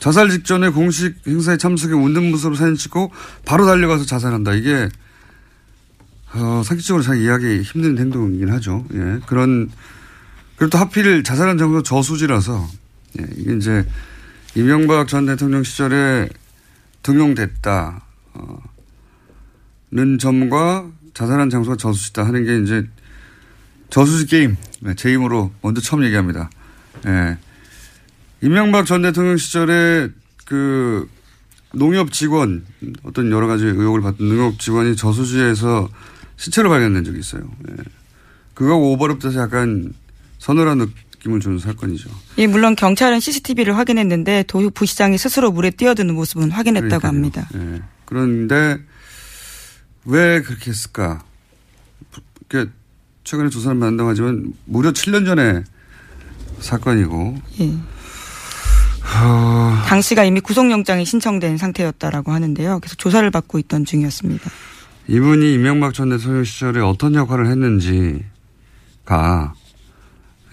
자살 0.00 0.30
직전에 0.30 0.70
공식 0.70 1.14
행사에 1.26 1.58
참석해 1.58 1.92
웃는 1.92 2.30
모습으로 2.30 2.56
사진 2.56 2.74
찍고 2.74 3.12
바로 3.44 3.66
달려가서 3.66 4.06
자살한다. 4.06 4.54
이게 4.54 4.88
어, 6.32 6.62
상식적으로 6.64 7.02
잘 7.02 7.18
이해하기 7.18 7.60
힘든 7.60 7.98
행동이긴 7.98 8.50
하죠. 8.52 8.86
예. 8.94 9.20
그런 9.26 9.70
그리고 10.56 10.70
또 10.70 10.78
하필 10.78 11.22
자살한 11.22 11.58
장소 11.58 11.82
저수지라서 11.82 12.66
예. 13.20 13.26
이게 13.36 13.56
이제 13.56 13.86
이명박 14.56 15.06
전 15.06 15.26
대통령 15.26 15.62
시절에 15.62 16.30
등용됐다. 17.02 18.02
어, 18.32 18.62
는 19.90 20.18
점과 20.18 20.90
자살한 21.12 21.50
장소가 21.50 21.76
저수지다 21.76 22.24
하는 22.24 22.44
게 22.46 22.62
이제 22.62 22.88
저수지 23.90 24.24
게임 24.26 24.56
네, 24.80 24.94
제 24.94 25.12
힘으로 25.12 25.52
먼저 25.60 25.82
처음 25.82 26.04
얘기합니다. 26.04 26.48
예. 27.06 27.36
이명박 28.40 28.86
전 28.86 29.02
대통령 29.02 29.36
시절에 29.36 30.08
그 30.46 31.06
농협 31.74 32.10
직원 32.10 32.64
어떤 33.02 33.30
여러 33.30 33.46
가지 33.46 33.66
의혹을 33.66 34.00
받던 34.00 34.26
농협 34.26 34.58
직원이 34.58 34.96
저수지에서 34.96 35.90
시체로 36.36 36.70
발견된 36.70 37.04
적이 37.04 37.18
있어요. 37.18 37.42
예. 37.68 37.74
그거 38.54 38.74
오버랩돼서 38.74 39.36
약간 39.36 39.92
서늘한 40.38 40.90
느낌을 41.26 41.40
주는 41.40 41.58
사건이죠. 41.58 42.08
예, 42.38 42.46
물론 42.46 42.74
경찰은 42.76 43.20
CCTV를 43.20 43.76
확인했는데 43.76 44.44
도 44.44 44.70
부시장이 44.70 45.18
스스로 45.18 45.50
물에 45.50 45.70
뛰어드는 45.70 46.14
모습은 46.14 46.50
확인했다고 46.50 47.00
그러니까요. 47.00 47.08
합니다. 47.08 47.48
예. 47.54 47.82
그런데 48.04 48.78
왜 50.04 50.40
그렇게 50.40 50.70
했을까? 50.70 51.22
그 52.48 52.70
최근에 53.24 53.50
조사를 53.50 53.76
만나하지만 53.76 54.52
무려 54.64 54.92
7년 54.92 55.26
전에 55.26 55.64
사건이고 56.60 57.36
예. 57.60 57.72
어, 59.18 59.82
강 59.86 60.00
씨가 60.00 60.24
이미 60.24 60.40
구속영장이 60.40 61.04
신청된 61.04 61.58
상태였다라고 61.58 62.32
하는데요. 62.32 62.80
계속 62.80 62.96
조사를 62.98 63.28
받고 63.30 63.58
있던 63.60 63.84
중이었습니다. 63.84 64.50
이분이 65.08 65.54
이명박 65.54 65.94
전 65.94 66.08
대통령 66.08 66.42
시절에 66.44 66.80
어떤 66.80 67.14
역할을 67.14 67.46
했는지가 67.46 68.24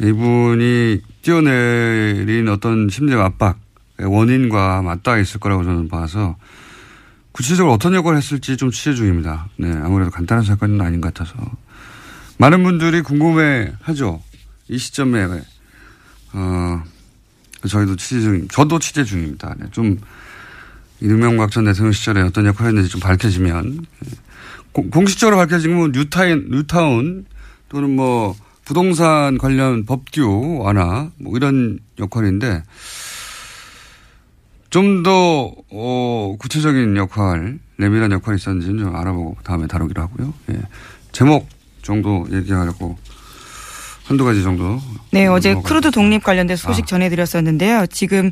이분이 0.01 1.01
뛰어내린 1.21 2.47
어떤 2.49 2.89
심리적 2.89 3.19
압박 3.19 3.59
원인과 3.99 4.81
맞닿아 4.81 5.19
있을 5.19 5.39
거라고 5.39 5.63
저는 5.63 5.87
봐서 5.87 6.35
구체적으로 7.31 7.73
어떤 7.73 7.93
역할을 7.93 8.17
했을지 8.17 8.57
좀 8.57 8.71
취재 8.71 8.93
중입니다. 8.93 9.49
네, 9.57 9.71
아무래도 9.71 10.11
간단한 10.11 10.43
사건은 10.43 10.81
아닌 10.81 11.01
것 11.01 11.13
같아서 11.13 11.35
많은 12.37 12.63
분들이 12.63 13.01
궁금해 13.01 13.73
하죠. 13.81 14.21
이 14.67 14.77
시점에 14.77 15.27
어 16.33 16.83
저희도 17.67 17.95
취재 17.95 18.21
중, 18.21 18.47
저도 18.49 18.79
취재 18.79 19.03
중입니다. 19.03 19.55
네, 19.57 19.67
좀 19.71 19.99
이명박 20.99 21.51
전 21.51 21.65
대통령 21.65 21.91
시절에 21.91 22.21
어떤 22.21 22.45
역할을 22.45 22.69
했는지 22.69 22.89
좀 22.89 23.01
밝혀지면 23.01 23.85
공, 24.71 24.89
공식적으로 24.89 25.37
밝혀지면 25.37 25.91
뉴타인, 25.91 26.49
뉴타운 26.49 27.25
또는 27.69 27.95
뭐 27.95 28.35
부동산 28.65 29.37
관련 29.37 29.85
법규 29.85 30.59
완화 30.61 31.09
뭐 31.17 31.35
이런 31.35 31.79
역할인데 31.99 32.63
좀 34.69 35.03
더, 35.03 35.53
어, 35.69 36.35
구체적인 36.39 36.97
역할, 36.97 37.59
내밀한 37.77 38.11
역할이 38.11 38.37
있었는지는 38.37 38.79
좀 38.79 38.95
알아보고 38.95 39.37
다음에 39.43 39.67
다루기로 39.67 40.01
하고요. 40.01 40.33
예. 40.51 40.61
제목 41.11 41.47
정도 41.83 42.25
얘기하려고 42.31 42.97
한두 44.05 44.25
가지 44.25 44.41
정도. 44.41 44.81
네, 45.11 45.27
어제 45.27 45.53
쿠르드 45.53 45.91
독립 45.91 46.23
관련된 46.23 46.57
소식 46.57 46.83
아. 46.83 46.85
전해드렸었는데요. 46.87 47.85
지금 47.91 48.31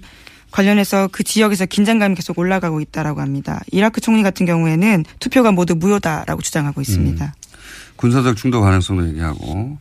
관련해서 0.50 1.10
그 1.12 1.24
지역에서 1.24 1.68
긴장감이 1.68 2.16
계속 2.16 2.40
올라가고 2.40 2.82
있다라고 2.82 3.22
합니다. 3.22 3.62
이라크 3.72 4.02
총리 4.02 4.24
같은 4.24 4.48
경우에는 4.48 5.06
투표가 5.20 5.52
모두 5.52 5.76
무효다라고 5.76 6.42
주장하고 6.42 6.82
있습니다. 6.82 7.36
군사적 7.98 8.36
충돌 8.36 8.62
가능성도 8.62 9.08
얘기하고. 9.10 9.78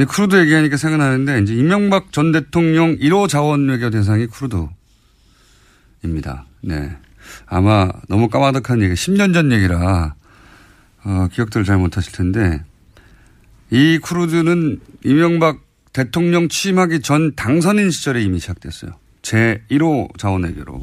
근데 0.00 0.10
쿠르드 0.10 0.40
얘기하니까 0.40 0.78
생각나는데 0.78 1.40
이제 1.40 1.54
이명박 1.54 2.10
전 2.10 2.32
대통령 2.32 2.96
1호 2.96 3.28
자원 3.28 3.68
외교 3.68 3.90
대상이 3.90 4.28
쿠르드입니다. 4.28 6.46
네. 6.62 6.96
아마 7.44 7.90
너무 8.08 8.30
까마득한 8.30 8.80
얘기, 8.80 8.94
10년 8.94 9.34
전 9.34 9.52
얘기라 9.52 10.14
어, 11.04 11.28
기억들을 11.30 11.66
잘 11.66 11.76
못하실 11.76 12.12
텐데 12.12 12.64
이 13.70 13.98
쿠르드는 14.02 14.80
이명박 15.04 15.58
대통령 15.92 16.48
취임하기 16.48 17.02
전 17.02 17.34
당선인 17.34 17.90
시절에 17.90 18.22
이미 18.22 18.38
시작됐어요. 18.38 18.92
제 19.20 19.62
1호 19.70 20.16
자원 20.16 20.44
외교로 20.44 20.82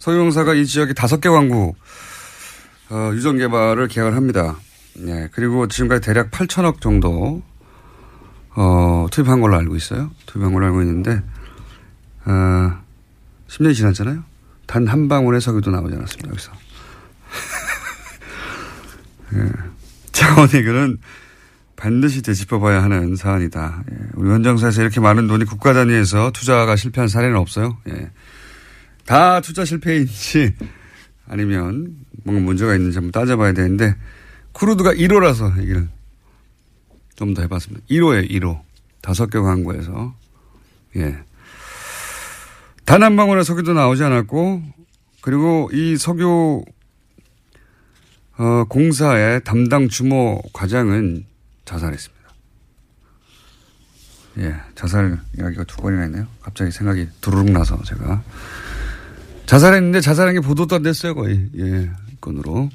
석유공사가 0.00 0.52
이 0.52 0.66
지역에 0.66 0.92
다섯 0.92 1.22
개 1.22 1.30
광구 1.30 1.72
어, 2.90 3.10
유전 3.14 3.38
개발을 3.38 3.88
계약을 3.88 4.16
합니다. 4.16 4.58
네, 4.96 5.30
그리고 5.32 5.66
지금까지 5.66 6.02
대략 6.02 6.30
8천억 6.30 6.82
정도 6.82 7.42
어, 8.54 9.06
투입한 9.10 9.40
걸로 9.40 9.56
알고 9.56 9.76
있어요. 9.76 10.10
투입한 10.26 10.52
걸로 10.52 10.66
알고 10.66 10.82
있는데 10.82 11.22
어, 12.24 12.80
10년이 13.48 13.74
지났잖아요. 13.74 14.24
단 14.66 14.86
한 14.86 15.08
방울의 15.08 15.40
석유도 15.40 15.70
나오지 15.70 15.96
않았습니다. 15.96 16.30
여기서. 16.30 16.52
예. 19.34 19.50
자원외교는 20.12 20.98
반드시 21.76 22.22
되짚어 22.22 22.60
봐야 22.60 22.82
하는 22.82 23.16
사안이다. 23.16 23.84
예. 23.90 23.96
우리 24.14 24.28
원정사에서 24.28 24.82
이렇게 24.82 25.00
많은 25.00 25.26
돈이 25.26 25.44
국가 25.44 25.72
단위에서 25.72 26.30
투자가 26.32 26.76
실패한 26.76 27.08
사례는 27.08 27.36
없어요. 27.36 27.78
예. 27.88 28.10
다 29.06 29.40
투자 29.40 29.64
실패인지 29.64 30.54
아니면 31.28 31.96
뭔가 32.24 32.44
문제가 32.44 32.74
있는지 32.74 32.98
한번 32.98 33.12
따져봐야 33.12 33.52
되는데 33.52 33.96
크루드가 34.52 34.92
1호라서 34.92 35.56
얘기를 35.58 35.88
좀 37.20 37.34
더 37.34 37.42
해봤습니다. 37.42 37.86
1호에 37.90 38.30
1호. 38.30 38.60
다섯 39.02 39.26
개 39.26 39.38
광고에서. 39.38 40.14
예. 40.96 41.18
단 42.86 43.02
한 43.02 43.14
방울의 43.14 43.44
석유도 43.44 43.74
나오지 43.74 44.02
않았고, 44.02 44.62
그리고 45.20 45.68
이 45.72 45.96
석유, 45.98 46.64
어, 48.38 48.64
공사의 48.70 49.44
담당 49.44 49.88
주모 49.88 50.40
과장은 50.54 51.26
자살했습니다. 51.66 52.20
예. 54.38 54.56
자살 54.74 55.20
이야기가 55.38 55.64
두 55.64 55.76
번이나 55.76 56.06
있네요. 56.06 56.26
갑자기 56.40 56.70
생각이 56.70 57.06
두루룩 57.20 57.50
나서 57.52 57.80
제가. 57.84 58.22
자살했는데 59.44 60.00
자살한 60.00 60.34
게 60.34 60.40
보도도 60.40 60.76
안 60.76 60.82
됐어요, 60.82 61.14
거의. 61.14 61.50
예. 61.58 61.90
건으로. 62.22 62.70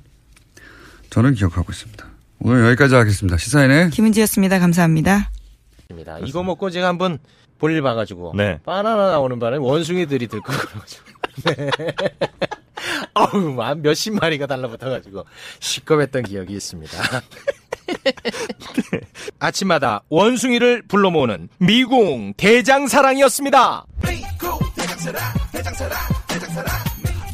저는 1.09 1.33
기억하고 1.33 1.71
있습니다. 1.71 2.14
오늘 2.39 2.65
여기까지 2.67 2.95
하겠습니다. 2.95 3.37
시사인의 3.37 3.89
김은지였습니다. 3.91 4.59
감사합니다. 4.59 5.31
입니다. 5.89 6.19
이거 6.19 6.43
먹고 6.43 6.69
제가 6.69 6.87
한번 6.87 7.19
볼일 7.59 7.81
봐가지고 7.81 8.33
네. 8.35 8.59
바나나 8.65 9.11
나오는 9.11 9.39
바람에 9.39 9.63
원숭이들이 9.63 10.27
들고 10.27 10.51
그래가지고 10.51 11.05
네. 11.45 11.69
한 13.63 13.81
몇십 13.81 14.13
마리가 14.13 14.45
달라붙어가지고 14.47 15.25
시겁했던 15.59 16.23
기억이 16.23 16.53
있습니다. 16.53 16.97
아침마다 19.39 20.01
원숭이를 20.09 20.83
불러 20.87 21.11
모으는 21.11 21.49
미궁 21.59 22.33
대장사랑이었습니다. 22.35 23.85
장 25.63 26.94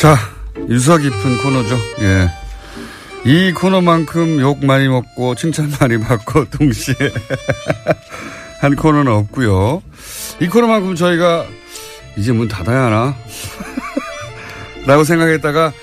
자, 0.00 0.16
유서 0.70 0.96
깊은 0.96 1.42
코너죠. 1.42 1.76
예. 2.00 2.30
이 3.26 3.52
코너만큼 3.52 4.40
욕 4.40 4.64
많이 4.64 4.88
먹고 4.88 5.34
칭찬 5.34 5.70
많이 5.78 6.00
받고 6.00 6.48
동시에 6.56 6.94
한 8.62 8.76
코너는 8.76 9.12
없고요. 9.12 9.82
이 10.40 10.46
코너만큼 10.46 10.94
저희가 10.94 11.44
이제 12.16 12.32
문 12.32 12.48
닫아야 12.48 12.84
하나? 12.84 13.14
라고 14.88 15.04
생각했다가 15.04 15.74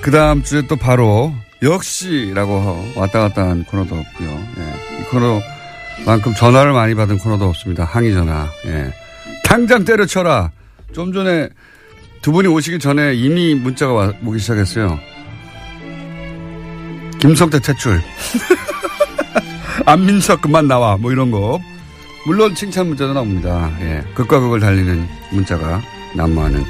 그 0.00 0.10
다음 0.10 0.42
주에 0.42 0.66
또 0.66 0.76
바로 0.76 1.34
역시라고 1.62 2.94
왔다 2.96 3.20
갔다 3.20 3.42
한 3.46 3.64
코너도 3.64 3.94
없고요. 3.94 4.28
예. 4.56 5.00
이 5.00 5.04
코너만큼 5.10 6.32
전화를 6.34 6.72
많이 6.72 6.94
받은 6.94 7.18
코너도 7.18 7.46
없습니다. 7.50 7.84
항의 7.84 8.14
전화. 8.14 8.48
예. 8.64 8.90
당장 9.44 9.84
때려쳐라. 9.84 10.50
좀 10.94 11.12
전에 11.12 11.50
두 12.22 12.32
분이 12.32 12.48
오시기 12.48 12.78
전에 12.78 13.14
이미 13.14 13.54
문자가 13.54 13.92
와, 13.92 14.12
오기 14.24 14.38
시작했어요. 14.38 14.98
김성태 17.18 17.60
퇴출. 17.60 18.00
안민석 19.86 20.42
그만 20.42 20.68
나와. 20.68 20.96
뭐 20.96 21.12
이런 21.12 21.30
거. 21.30 21.58
물론 22.26 22.54
칭찬 22.54 22.88
문자도 22.88 23.14
나옵니다. 23.14 23.70
예. 23.80 24.04
극과 24.14 24.40
극을 24.40 24.60
달리는 24.60 25.08
문자가 25.32 25.80
난무하는 26.14 26.62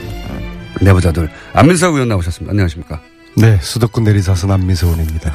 내부자들. 0.80 1.28
안민석 1.52 1.94
의원 1.94 2.08
나오셨습니다. 2.08 2.52
안녕하십니까. 2.52 3.00
네, 3.34 3.58
수도권 3.60 4.04
내리사선 4.04 4.50
안민석원입니다. 4.52 5.34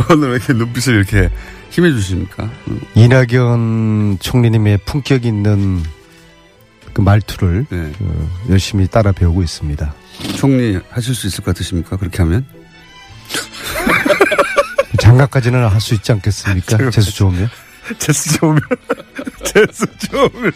오늘 0.10 0.30
왜 0.30 0.36
이렇게 0.36 0.52
눈빛을 0.52 0.94
이렇게 0.94 1.30
힘해 1.70 1.90
주십니까? 1.92 2.50
이낙연 2.94 4.18
총리님의 4.20 4.78
품격 4.84 5.24
있는 5.24 5.82
그 6.92 7.00
말투를 7.00 7.66
네. 7.70 7.92
어, 8.00 8.30
열심히 8.50 8.86
따라 8.86 9.12
배우고 9.12 9.42
있습니다. 9.42 9.94
총리 10.36 10.78
하실 10.90 11.14
수 11.14 11.26
있을 11.26 11.38
것 11.44 11.54
같으십니까? 11.54 11.96
그렇게 11.96 12.18
하면? 12.18 12.44
장가까지는 15.00 15.66
할 15.68 15.80
수 15.80 15.94
있지 15.94 16.12
않겠습니까? 16.12 16.90
재수 16.90 17.14
좋으면. 17.14 17.48
재수 17.98 18.38
좋으면. 18.38 18.60
재수 19.44 19.86
좋으면. 20.10 20.52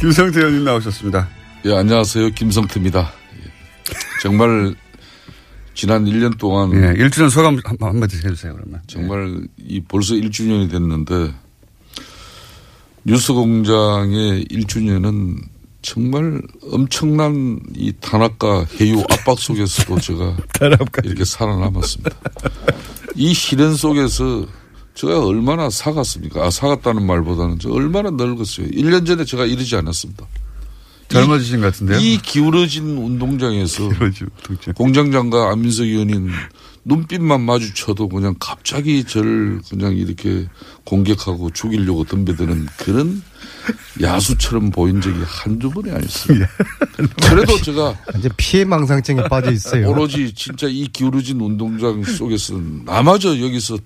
김성태 0.00 0.38
의원님 0.40 0.64
나오셨습니다. 0.64 1.28
예, 1.64 1.74
안녕하세요. 1.76 2.30
김성태입니다. 2.30 3.00
예. 3.38 3.50
정말 4.22 4.74
지난 5.74 6.04
1년 6.04 6.38
동안 6.38 6.72
예, 6.72 6.94
1주년 7.04 7.28
소감 7.30 7.58
한, 7.64 7.76
한마디 7.80 8.16
해주세요, 8.16 8.54
그러면. 8.54 8.80
정말 8.86 9.40
이 9.58 9.80
벌써 9.82 10.14
1주년이 10.14 10.70
됐는데 10.70 11.34
뉴스 13.06 13.32
공장의 13.32 14.46
1주년은 14.46 15.36
정말 15.80 16.42
엄청난 16.72 17.60
이 17.76 17.92
탄압과 18.00 18.66
해유 18.80 19.00
압박 19.08 19.38
속에서도 19.38 20.00
제가 20.00 20.36
이렇게 21.04 21.24
살아남았습니다. 21.24 22.10
이 23.14 23.32
시련 23.32 23.76
속에서 23.76 24.44
제가 24.94 25.24
얼마나 25.24 25.70
사갔습니까? 25.70 26.46
아, 26.46 26.50
사갔다는 26.50 27.06
말보다는 27.06 27.60
저 27.60 27.70
얼마나 27.70 28.10
늙었어요. 28.10 28.66
1년 28.66 29.06
전에 29.06 29.24
제가 29.24 29.46
이러지 29.46 29.76
않았습니다. 29.76 30.26
젊어지신 31.06 31.60
것 31.60 31.66
같은데요? 31.66 32.00
이 32.00 32.18
기울어진 32.18 32.96
운동장에서 32.96 33.88
공장장과 34.74 35.52
안민석 35.52 35.84
의원인 35.84 36.30
눈빛만 36.88 37.40
마주쳐도 37.40 38.08
그냥 38.08 38.36
갑자기 38.38 39.02
저를 39.02 39.60
그냥 39.68 39.96
이렇게 39.96 40.46
공격하고 40.84 41.50
죽이려고 41.50 42.04
덤벼드는 42.04 42.66
그런 42.78 43.22
야수처럼 44.00 44.70
보인 44.70 45.00
적이 45.00 45.18
한두 45.26 45.68
번이 45.70 45.90
아니었습니다. 45.90 46.46
그래도 47.28 47.60
제가 47.60 47.96
이제 48.18 48.28
피해 48.36 48.64
망상증에 48.64 49.24
빠져 49.28 49.50
있어요. 49.50 49.88
오로지 49.90 50.32
진짜 50.32 50.68
이 50.68 50.86
기울어진 50.92 51.40
운동장 51.40 52.04
속에서 52.04 52.54
나마저 52.84 53.30
여기서 53.40 53.78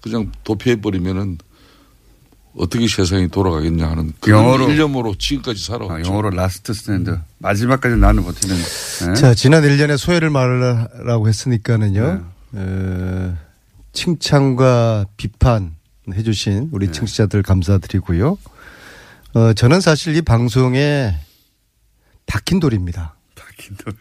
그냥 0.00 0.32
도피해버리면은 0.44 1.36
어떻게 2.56 2.88
세상이 2.88 3.28
돌아가겠냐 3.28 3.88
하는 3.90 4.14
그런 4.20 4.42
영어로- 4.42 4.70
일념으로 4.70 5.14
지금까지 5.18 5.62
살아왔죠. 5.64 5.94
아, 5.94 6.00
영어로 6.10 6.30
last 6.30 6.72
stand. 6.72 7.18
마지막까지 7.38 7.96
나는 7.96 8.24
버티는. 8.24 8.56
예? 9.10 9.14
자, 9.14 9.34
지난 9.34 9.62
1년에 9.64 9.98
소회를 9.98 10.30
말하라고 10.30 11.28
했으니까는요, 11.28 12.24
어, 12.52 13.36
칭찬과 13.92 15.06
비판 15.16 15.74
해주신 16.12 16.70
우리 16.72 16.90
청취자들 16.90 17.42
감사드리고요. 17.42 18.38
어, 19.34 19.52
저는 19.52 19.80
사실 19.80 20.16
이 20.16 20.22
방송에 20.22 21.14
박힌 22.26 22.60
돌입니다. 22.60 23.14
박힌 23.34 23.76
돌. 23.76 23.94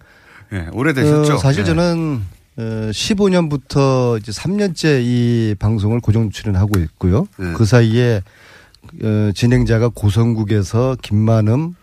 예, 0.54 0.68
오래되셨죠? 0.72 1.34
어, 1.34 1.38
사실 1.38 1.62
예. 1.62 1.66
저는 1.66 2.22
어, 2.58 2.62
15년부터 2.92 4.20
이제 4.20 4.32
3년째 4.32 5.02
이 5.04 5.56
방송을 5.60 6.00
고정 6.00 6.30
출연하고 6.30 6.80
있고요. 6.80 7.28
네. 7.38 7.54
그 7.54 7.66
사이에 7.66 8.22
어, 9.04 9.32
진행자가 9.36 9.90
고성국에서 9.90 10.96
김만음, 11.02 11.76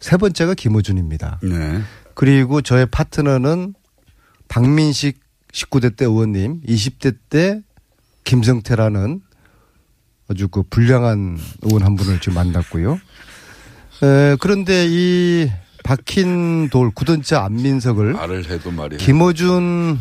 세 0.00 0.16
번째가 0.16 0.54
김호준입니다. 0.54 1.40
네. 1.42 1.82
그리고 2.14 2.60
저의 2.62 2.86
파트너는 2.86 3.74
박민식 4.48 5.20
19대 5.52 5.96
때 5.96 6.04
의원님, 6.04 6.62
20대 6.62 7.16
때 7.28 7.62
김성태라는 8.24 9.20
아주 10.28 10.48
그 10.48 10.62
불량한 10.62 11.38
의원 11.62 11.82
한 11.82 11.96
분을 11.96 12.20
지금 12.20 12.34
만났고요. 12.34 12.94
에, 14.02 14.36
그런데 14.40 14.86
이 14.88 15.50
박힌 15.84 16.68
돌 16.70 16.90
굳은자 16.90 17.44
안민석을 17.44 18.14
말을 18.14 18.48
해도 18.48 18.70
말이야. 18.70 18.98
김어준 18.98 19.98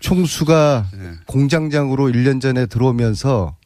총수가 0.00 0.86
공장장으로 1.26 2.06
1년 2.06 2.40
전에 2.40 2.66
들어오면서 2.66 3.56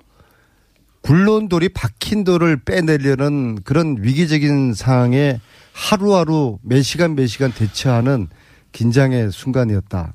굴러온 1.02 1.48
돌이 1.48 1.68
박힌 1.68 2.24
돌을 2.24 2.64
빼내려는 2.64 3.62
그런 3.62 3.96
위기적인 4.00 4.74
상황에 4.74 5.40
하루하루 5.72 6.58
몇 6.62 6.82
시간 6.82 7.14
몇 7.14 7.26
시간 7.26 7.52
대처하는 7.52 8.28
긴장의 8.72 9.30
순간이었다. 9.30 10.14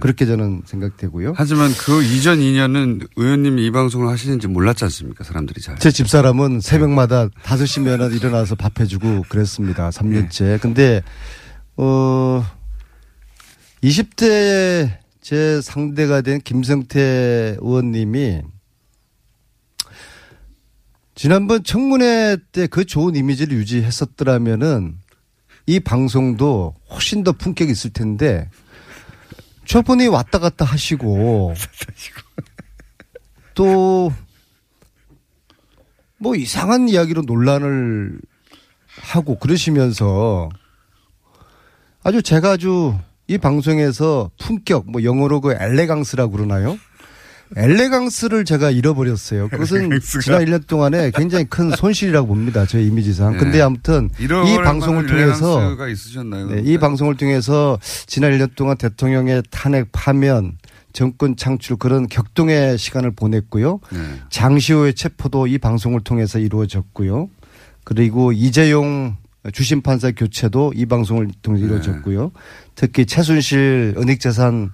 그렇게 0.00 0.26
저는 0.26 0.62
생각되고요. 0.66 1.34
하지만 1.36 1.70
그 1.72 2.02
이전 2.02 2.38
2년은 2.38 3.08
의원님이 3.16 3.66
이 3.66 3.70
방송을 3.70 4.08
하시는지 4.08 4.46
몰랐지 4.46 4.84
않습니까? 4.84 5.24
사람들이 5.24 5.60
잘. 5.60 5.78
제 5.78 5.90
집사람은 5.90 6.60
새벽마다 6.60 7.28
5시면 7.42 8.14
일어나서 8.14 8.54
밥 8.54 8.80
해주고 8.80 9.24
그랬습니다. 9.28 9.90
3년째. 9.90 10.60
근데, 10.60 11.02
어, 11.76 12.44
20대 13.82 14.98
제 15.20 15.60
상대가 15.60 16.20
된 16.20 16.40
김성태 16.40 17.56
의원님이 17.60 18.42
지난번 21.14 21.62
청문회 21.62 22.36
때 22.52 22.66
그 22.66 22.84
좋은 22.84 23.14
이미지를 23.14 23.56
유지했었더라면은 23.58 24.96
이 25.66 25.80
방송도 25.80 26.74
훨씬 26.90 27.24
더 27.24 27.32
품격이 27.32 27.70
있을 27.72 27.90
텐데 27.90 28.50
저분이 29.66 30.08
왔다 30.08 30.38
갔다 30.38 30.64
하시고 30.64 31.54
또 33.54 34.10
뭐 36.24 36.34
이상한 36.34 36.88
이야기로 36.88 37.22
논란을 37.22 38.18
하고 39.02 39.38
그러시면서 39.38 40.48
아주 42.02 42.22
제가 42.22 42.52
아주 42.52 42.98
이 43.26 43.36
방송에서 43.36 44.30
품격 44.38 44.90
뭐 44.90 45.02
영어로 45.04 45.42
그 45.42 45.52
엘레강스라고 45.52 46.32
그러나요? 46.32 46.78
엘레강스를 47.56 48.44
제가 48.44 48.70
잃어버렸어요. 48.70 49.48
그것은 49.48 49.84
엘레강스가. 49.84 50.22
지난 50.22 50.44
1년 50.44 50.66
동안에 50.66 51.12
굉장히 51.12 51.44
큰 51.44 51.70
손실이라고 51.70 52.26
봅니다. 52.26 52.66
제 52.66 52.82
이미지상. 52.82 53.32
네. 53.32 53.38
근데 53.38 53.60
아무튼 53.60 54.10
이 54.18 54.26
방송을 54.26 55.06
통해서? 55.06 55.76
네, 56.50 56.62
이 56.64 56.78
방송을 56.78 57.16
통해서 57.16 57.78
지난 58.06 58.32
1년 58.32 58.54
동안 58.56 58.76
대통령의 58.76 59.42
탄핵 59.50 59.88
파면 59.92 60.58
정권 60.92 61.36
창출 61.36 61.76
그런 61.76 62.06
격동의 62.06 62.78
시간을 62.78 63.12
보냈고요. 63.12 63.80
네. 63.92 63.98
장시호의 64.30 64.94
체포도 64.94 65.46
이 65.46 65.58
방송을 65.58 66.00
통해서 66.00 66.38
이루어졌고요. 66.38 67.28
그리고 67.84 68.32
이재용 68.32 69.16
주심 69.52 69.82
판사 69.82 70.10
교체도 70.10 70.72
이 70.74 70.86
방송을 70.86 71.28
통해 71.42 71.60
서 71.60 71.66
이루어졌고요. 71.66 72.32
특히 72.74 73.04
최순실 73.04 73.94
은닉재산 73.98 74.70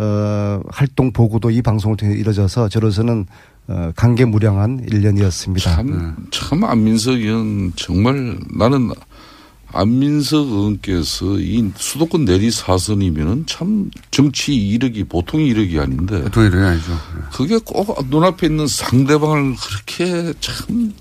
어, 0.00 0.62
활동 0.68 1.12
보고도 1.12 1.50
이 1.50 1.60
방송을 1.60 1.98
통해 1.98 2.14
서 2.14 2.18
이루어져서 2.18 2.70
저로서는 2.70 3.26
어, 3.68 3.92
감개무량한 3.94 4.86
1년이었습니다. 4.86 5.60
참, 5.60 6.16
참 6.30 6.64
안민석 6.64 7.12
의원 7.12 7.72
정말 7.76 8.38
나는 8.56 8.90
안민석 9.72 10.48
의원께서 10.48 11.38
이 11.38 11.70
수도권 11.76 12.24
내리 12.24 12.50
사선이면은 12.50 13.44
참 13.46 13.90
정치 14.10 14.54
이력이 14.54 15.04
보통 15.04 15.40
이력이 15.42 15.78
아닌데. 15.78 16.22
보통 16.22 16.46
이력이 16.46 16.64
아니죠. 16.64 16.92
그게 17.32 17.58
꼭 17.58 17.94
눈앞에 18.08 18.46
있는 18.46 18.66
상대방을 18.66 19.54
그렇게 19.56 20.32
참 20.40 20.94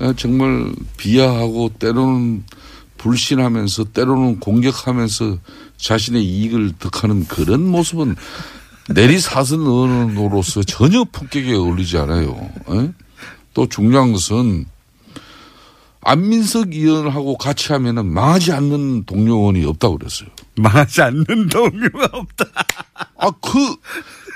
어, 0.00 0.12
정말 0.14 0.72
비하하고 0.96 1.70
때로는 1.78 2.42
불신하면서 2.98 3.84
때로는 3.92 4.40
공격하면서 4.40 5.38
자신의 5.80 6.24
이익을 6.24 6.72
득하는 6.78 7.26
그런 7.26 7.66
모습은 7.66 8.16
내리사선 8.90 9.60
의원으로서 9.60 10.62
전혀 10.62 11.04
품격에 11.04 11.54
어울리지 11.54 11.98
않아요. 11.98 12.50
에? 12.70 12.92
또 13.54 13.68
중요한 13.68 14.12
것은 14.12 14.66
안민석 16.02 16.72
의원하고 16.72 17.36
같이 17.36 17.72
하면은 17.72 18.06
망하지 18.06 18.52
않는 18.52 19.04
동료 19.04 19.36
의원이 19.36 19.64
없다고 19.66 19.98
그랬어요. 19.98 20.28
망하지 20.56 21.02
않는 21.02 21.48
동료가 21.48 22.08
없다. 22.12 22.44
아, 23.18 23.30
그, 23.30 23.76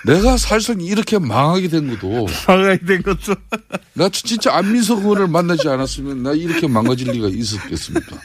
내가 0.06 0.36
사실상 0.36 0.80
이렇게 0.80 1.18
망하게 1.18 1.68
된 1.68 1.88
것도. 1.88 2.26
망하게 2.46 2.78
된 2.84 3.02
것도. 3.02 3.34
나 3.94 4.08
진짜 4.08 4.54
안민석 4.54 4.98
의원을 5.00 5.28
만나지 5.28 5.68
않았으면 5.68 6.22
나 6.22 6.32
이렇게 6.32 6.66
망가질 6.66 7.10
리가 7.12 7.28
있었겠습니까? 7.28 8.16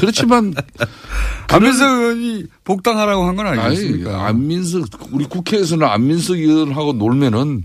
그렇지만 0.00 0.52
안민석 1.48 1.88
의원이 1.88 2.44
복당하라고 2.64 3.24
한 3.24 3.36
건 3.36 3.46
아니, 3.46 3.60
아니겠습니까? 3.60 4.26
안민석 4.26 4.88
우리 5.12 5.24
국회에서는 5.26 5.86
안민석 5.86 6.34
의원하고 6.38 6.92
놀면은 6.94 7.64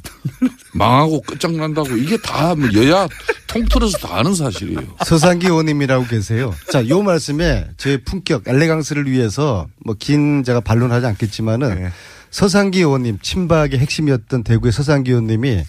망하고 0.73 1.21
끝장난다고 1.21 1.97
이게 1.97 2.17
다뭐 2.17 2.57
여야 2.75 3.07
통틀어서 3.47 3.97
다 3.97 4.17
아는 4.19 4.33
사실이에요. 4.35 4.81
서상기 5.05 5.47
의원님이라고 5.47 6.05
계세요. 6.07 6.53
자, 6.71 6.87
요 6.87 7.01
말씀에 7.01 7.67
제 7.77 7.97
품격, 8.03 8.43
엘레강스를 8.47 9.09
위해서 9.11 9.67
뭐 9.85 9.95
긴 9.99 10.43
제가 10.43 10.61
반론하지 10.61 11.05
않겠지만은 11.07 11.91
서상기 12.31 12.79
의원님 12.79 13.19
친박의 13.21 13.77
핵심이었던 13.79 14.43
대구의 14.43 14.71
서상기 14.71 15.11
의원님이 15.11 15.63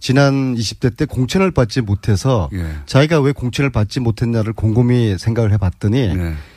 지난 0.00 0.54
20대 0.54 0.96
때 0.96 1.04
공천을 1.06 1.50
받지 1.50 1.80
못해서 1.80 2.48
자기가 2.86 3.20
왜 3.20 3.32
공천을 3.32 3.70
받지 3.70 4.00
못했냐를 4.00 4.52
곰곰이 4.52 5.16
생각을 5.18 5.52
해봤더니 5.52 6.08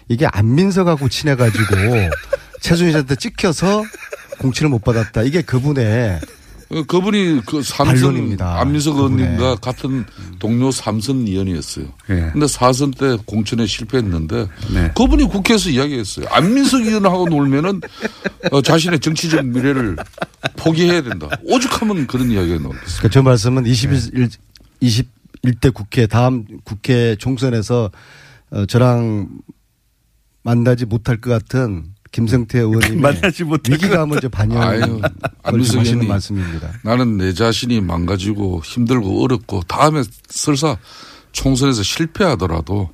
이게 0.10 0.26
안민석하고 0.26 1.10
친해가지고 1.10 1.65
최순실 2.62 2.91
씨한테 2.91 3.15
찍혀서 3.15 3.84
공천을 4.39 4.69
못 4.69 4.84
받았다. 4.84 5.24
이게 5.24 5.41
그분의 5.41 6.15
어, 6.17 6.19
그분이 6.88 7.42
그 7.46 7.62
삼선. 7.62 8.38
안민석. 8.40 8.96
의원님과 8.96 9.56
같은 9.56 10.06
동료 10.40 10.72
삼선 10.72 11.28
의원이었어요. 11.28 11.86
예. 12.10 12.30
근데 12.32 12.48
사선 12.48 12.92
때 12.92 13.18
공천에 13.26 13.66
실패했는데 13.66 14.48
네. 14.74 14.92
그분이 14.96 15.26
국회에서 15.26 15.70
이야기했어요. 15.70 16.28
안민석 16.30 16.82
의원하고 16.86 17.28
놀면은 17.28 17.82
어, 18.52 18.62
자신의 18.62 19.00
정치적 19.00 19.46
미래를 19.46 19.98
포기해야 20.58 21.02
된다. 21.02 21.28
오죽하면 21.44 22.08
그런 22.08 22.32
이야기가 22.32 22.60
나오겠어요. 22.60 22.98
그러니까 22.98 23.10
저 23.10 23.22
말씀은 23.22 23.66
21, 23.66 24.30
21대 24.82 25.74
국회 25.74 26.08
다음 26.08 26.46
국회 26.64 27.16
총선에서 27.18 27.92
어, 28.52 28.66
저랑 28.66 29.30
만나지 30.44 30.86
못할 30.86 31.18
것 31.18 31.30
같은 31.30 31.91
김성태 32.12 32.60
의원님 32.60 33.02
만나지 33.02 33.43
못할 33.43 33.76
위기감을 33.76 34.17
이제 34.17 34.28
하시는 34.34 35.02
의원이 35.91 36.08
말씀입니다. 36.08 36.74
나는 36.84 37.17
내 37.17 37.34
자신이 37.34 37.82
망가지고 37.82 38.62
힘들고 38.63 39.24
어렵고 39.24 39.62
다음에 39.67 40.04
설사 40.28 40.78
총선에서 41.32 41.84
실패하더라도 41.84 42.89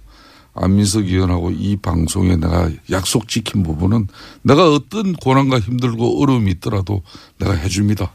안민석 0.53 1.05
의원하고 1.05 1.51
이 1.51 1.77
방송에 1.77 2.35
내가 2.35 2.69
약속 2.91 3.27
지킨 3.27 3.63
부분은 3.63 4.07
내가 4.41 4.71
어떤 4.71 5.13
고난과 5.13 5.59
힘들고 5.59 6.21
어려움이 6.21 6.51
있더라도 6.51 7.03
내가 7.39 7.53
해줍니다. 7.53 8.11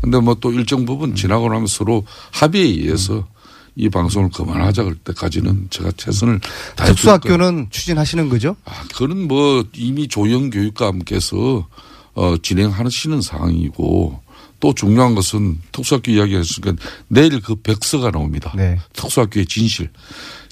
근데 0.00 0.18
뭐 0.18 0.34
또 0.34 0.52
일정 0.52 0.84
부분 0.84 1.14
지나고 1.14 1.48
나면 1.48 1.66
서로 1.66 2.04
합의에 2.32 2.64
의해서 2.64 3.26
이 3.74 3.88
방송을 3.88 4.30
그만하자 4.30 4.84
그럴 4.84 4.96
때까지는 4.96 5.68
제가 5.70 5.92
최선을 5.96 6.40
다해. 6.76 6.90
특수학교는 6.90 7.68
추진하시는 7.70 8.28
거죠? 8.28 8.56
아, 8.64 8.82
그건 8.92 9.26
뭐 9.28 9.64
이미 9.74 10.08
조영 10.08 10.50
교육감께서 10.50 11.66
어, 12.14 12.36
진행하시는 12.42 13.22
상황이고 13.22 14.20
또 14.60 14.74
중요한 14.74 15.14
것은 15.14 15.58
특수학교 15.72 16.12
이야기했으니까 16.12 16.74
내일 17.08 17.40
그 17.40 17.56
백서가 17.56 18.10
나옵니다. 18.10 18.52
네. 18.54 18.78
특수학교의 18.92 19.46
진실. 19.46 19.90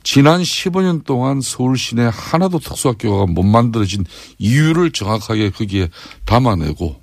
지난 0.02 0.42
15년 0.42 1.04
동안 1.04 1.40
서울 1.42 1.76
시내 1.76 2.10
하나도 2.10 2.58
특수학교가 2.58 3.30
못 3.30 3.42
만들어진 3.42 4.04
이유를 4.38 4.92
정확하게 4.92 5.50
거기에 5.50 5.88
담아내고 6.24 7.00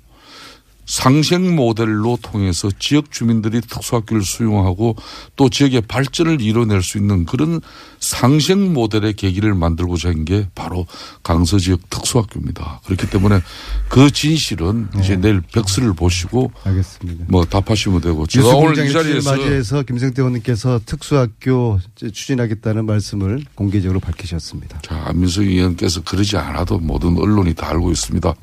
상생 0.88 1.54
모델로 1.54 2.18
통해서 2.22 2.70
지역 2.78 3.12
주민들이 3.12 3.60
특수학교를 3.60 4.22
수용하고 4.22 4.96
또 5.36 5.50
지역의 5.50 5.82
발전을 5.82 6.40
이뤄낼 6.40 6.82
수 6.82 6.96
있는 6.96 7.26
그런 7.26 7.60
상생 8.00 8.72
모델의 8.72 9.12
계기를 9.12 9.54
만들고자 9.54 10.08
한 10.08 10.18
게 10.24 10.48
바로 10.54 10.86
강서 11.22 11.58
지역 11.58 11.88
특수학교입니다. 11.90 12.80
그렇기 12.86 13.08
때문에 13.08 13.40
그 13.88 14.10
진실은 14.10 14.88
이제 14.98 15.16
내일 15.16 15.40
백서를 15.40 15.92
보시고 15.92 16.50
알겠습니다. 16.64 17.26
뭐 17.28 17.44
답하시면 17.44 18.00
되고 18.00 18.26
제가 18.26 18.48
오늘 18.48 18.84
이 18.84 18.92
자리에서 18.92 19.30
맞이해서 19.30 19.82
김성태 19.84 20.22
의원님께서 20.22 20.80
특수학교 20.84 21.78
추진하겠다는 21.96 22.84
말씀을 22.86 23.44
공개적으로 23.54 24.00
밝히셨습니다. 24.00 24.80
자, 24.82 25.02
안민석 25.06 25.42
의원께서 25.44 26.02
그러지 26.02 26.36
않아도 26.36 26.78
모든 26.78 27.16
언론이 27.16 27.54
다 27.54 27.68
알고 27.70 27.90
있습니다. 27.92 28.34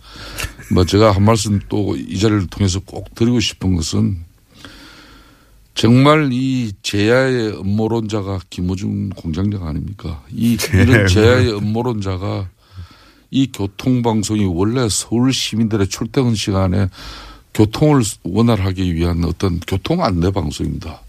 뭐 0.71 0.85
제가 0.85 1.11
한 1.11 1.23
말씀 1.23 1.59
또 1.69 1.95
이 1.95 2.17
자리를 2.19 2.47
통해서 2.47 2.79
꼭 2.79 3.13
드리고 3.15 3.39
싶은 3.39 3.75
것은 3.75 4.17
정말 5.73 6.29
이 6.31 6.71
제야의 6.81 7.59
음모론자가 7.59 8.39
김호중 8.49 9.09
공장장 9.09 9.67
아닙니까? 9.67 10.23
이 10.31 10.57
이런 10.73 11.07
제야의 11.07 11.53
음모론자가 11.57 12.49
이 13.31 13.51
교통방송이 13.51 14.45
원래 14.45 14.87
서울 14.89 15.33
시민들의 15.33 15.87
출퇴근 15.87 16.35
시간에 16.35 16.87
교통을 17.53 18.03
원활하게 18.23 18.93
위한 18.93 19.23
어떤 19.25 19.59
교통 19.59 20.03
안내 20.03 20.31
방송입니다. 20.31 21.01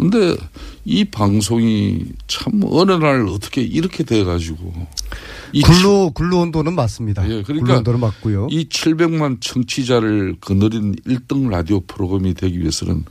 근데 0.00 0.36
이 0.84 1.04
방송이 1.04 2.04
참 2.26 2.60
어느 2.64 2.92
날 2.92 3.26
어떻게 3.28 3.60
이렇게 3.60 4.02
돼 4.02 4.24
가지고 4.24 4.72
이 5.52 5.62
근로 5.62 6.10
근로 6.10 6.40
온도는 6.40 6.74
맞습니다. 6.74 7.28
예, 7.28 7.42
그러니까 7.42 7.78
온도는 7.78 8.00
맞고요. 8.00 8.48
이 8.50 8.68
700만 8.68 9.40
청취자를 9.40 10.36
거느린 10.40 10.94
1등 11.06 11.48
라디오 11.50 11.80
프로그램이 11.80 12.34
되기 12.34 12.60
위해서는 12.60 13.04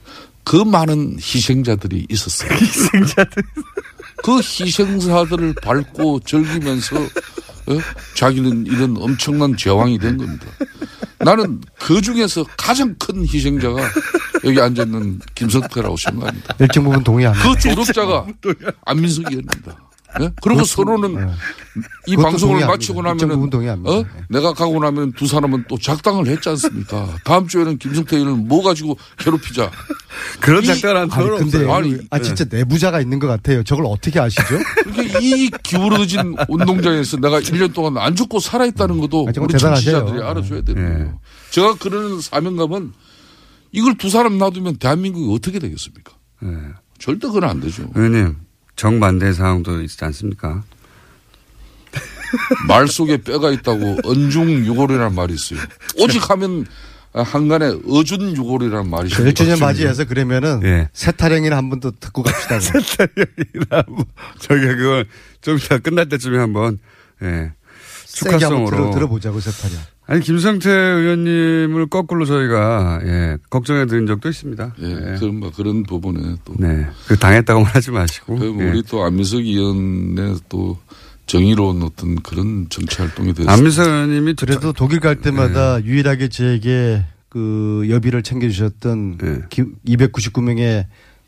그 0.43 0.55
많은 0.55 1.17
희생자들이 1.19 2.07
있었어요. 2.09 2.49
희생자들. 2.57 3.43
그 4.23 4.37
희생자들을 4.37 5.55
밟고 5.61 6.21
즐기면서 6.21 6.95
어? 7.69 7.79
자기는 8.15 8.65
이런 8.65 8.97
엄청난 8.97 9.55
제왕이 9.55 9.99
된 9.99 10.17
겁니다. 10.17 10.45
나는 11.19 11.61
그 11.77 12.01
중에서 12.01 12.43
가장 12.57 12.95
큰 12.97 13.23
희생자가 13.23 13.77
여기 14.45 14.59
앉아 14.59 14.83
있는 14.83 15.19
김성태라고 15.35 15.97
생각합니다. 15.97 16.55
일정 16.59 16.83
부분 16.85 17.03
동의합니다. 17.03 17.49
그 17.49 17.59
조력자가 17.59 18.25
안민석 18.85 19.25
의원입니다. 19.29 19.88
예? 20.21 20.31
그리고 20.41 20.63
서로는 20.63 21.13
네. 21.27 21.31
이 22.07 22.15
방송을. 22.15 22.65
마치고 22.65 23.01
나면은. 23.03 23.49
어? 23.85 24.03
내가 24.27 24.53
가고 24.53 24.79
나면 24.79 25.11
두 25.13 25.27
사람은 25.27 25.65
또 25.69 25.77
작당을 25.77 26.25
했지 26.27 26.49
않습니까? 26.49 27.07
다음 27.23 27.47
주에는 27.47 27.77
김성태 27.77 28.17
의원을 28.17 28.37
뭐 28.43 28.63
가지고 28.63 28.97
괴롭히자. 29.19 29.69
그런 30.41 30.63
이- 30.63 30.65
작당은 30.65 31.11
아니 31.11 31.29
근데 31.37 31.71
아니, 31.71 31.97
아 32.09 32.19
진짜 32.19 32.43
내부자가 32.49 33.01
있는 33.01 33.19
것 33.19 33.27
같아요. 33.27 33.63
저걸 33.63 33.85
어떻게 33.85 34.19
아시죠? 34.19 34.43
그러니까 34.83 35.19
이 35.21 35.49
기울어진 35.63 36.35
운동장에서 36.47 37.17
내가 37.17 37.39
1년 37.39 37.73
동안 37.73 37.97
안 37.97 38.15
죽고 38.15 38.39
살아있다는 38.39 38.99
것도 38.99 39.27
아, 39.29 39.31
우리. 39.39 39.57
정치자들이 39.57 40.23
알아줘야 40.23 40.61
되는 40.61 40.93
거예요. 40.93 41.19
제가 41.51 41.75
그러는 41.75 42.19
사명감은 42.19 42.93
이걸 43.71 43.95
두 43.95 44.09
사람 44.09 44.39
놔두면 44.39 44.77
대한민국이 44.77 45.31
어떻게 45.33 45.59
되겠습니까? 45.59 46.13
절대 46.97 47.27
그건 47.27 47.43
안 47.43 47.59
되죠. 47.59 47.87
의원님, 47.93 48.35
정반대 48.79 49.33
상황도 49.33 49.81
있지 49.81 50.03
않습니까? 50.05 50.63
말 52.67 52.87
속에 52.87 53.17
뼈가 53.17 53.51
있다고 53.51 53.97
언중유골이라는 54.05 55.13
말이 55.13 55.33
있어요. 55.33 55.59
오직 55.97 56.29
하면 56.29 56.65
한간에 57.11 57.73
어준유골이라는 57.87 58.89
말이 58.89 59.09
그 59.09 59.15
있어요. 59.23 59.31
1주년 59.33 59.59
맞이해서 59.59 60.05
그러면은 60.05 60.61
예. 60.63 60.89
세타령이나 60.93 61.57
한 61.57 61.69
번 61.69 61.79
더 61.81 61.91
듣고 61.99 62.23
갑시다. 62.23 62.59
세타령이나 62.61 63.83
뭐 63.89 64.05
저희가 64.39 64.75
그걸 64.75 65.05
좀 65.41 65.57
이따 65.57 65.77
끝날 65.79 66.07
때쯤에 66.07 66.37
한번 66.37 66.77
예. 67.21 67.25
한번 67.27 67.51
축하성으로 68.05 68.69
들어, 68.69 68.91
들어 68.91 69.07
보자고 69.07 69.39
세타령. 69.41 69.77
아니 70.09 70.21
김성태 70.21 70.71
의원님을 70.71 71.85
거꾸로 71.85 72.25
저희가 72.25 72.99
예, 73.05 73.37
걱정해 73.51 73.85
드린 73.85 74.07
적도 74.07 74.27
있습니다. 74.27 74.73
예, 74.81 75.17
그런 75.19 75.35
뭐 75.39 75.51
그런 75.55 75.83
부분에 75.83 76.35
또 76.43 76.55
네, 76.57 76.87
그 77.07 77.15
당했다고만 77.15 77.69
하지 77.71 77.91
마시고. 77.91 78.37
그리고 78.39 78.63
예. 78.63 78.69
우리 78.69 78.81
또 78.81 79.03
안민석 79.03 79.37
의원의 79.37 80.37
또 80.49 80.79
정의로운 81.27 81.83
어떤 81.83 82.15
그런 82.23 82.65
정치 82.69 82.97
활동이 82.97 83.33
됐습니다. 83.33 83.53
안민석 83.53 83.85
의원님이 83.85 84.33
그래도 84.33 84.73
독일 84.73 84.99
갈 84.99 85.17
때마다 85.17 85.79
유일하게 85.83 86.29
저에게 86.29 87.05
그 87.29 87.85
여비를 87.87 88.23
챙겨주셨던 88.23 89.47
299명의 89.85 90.85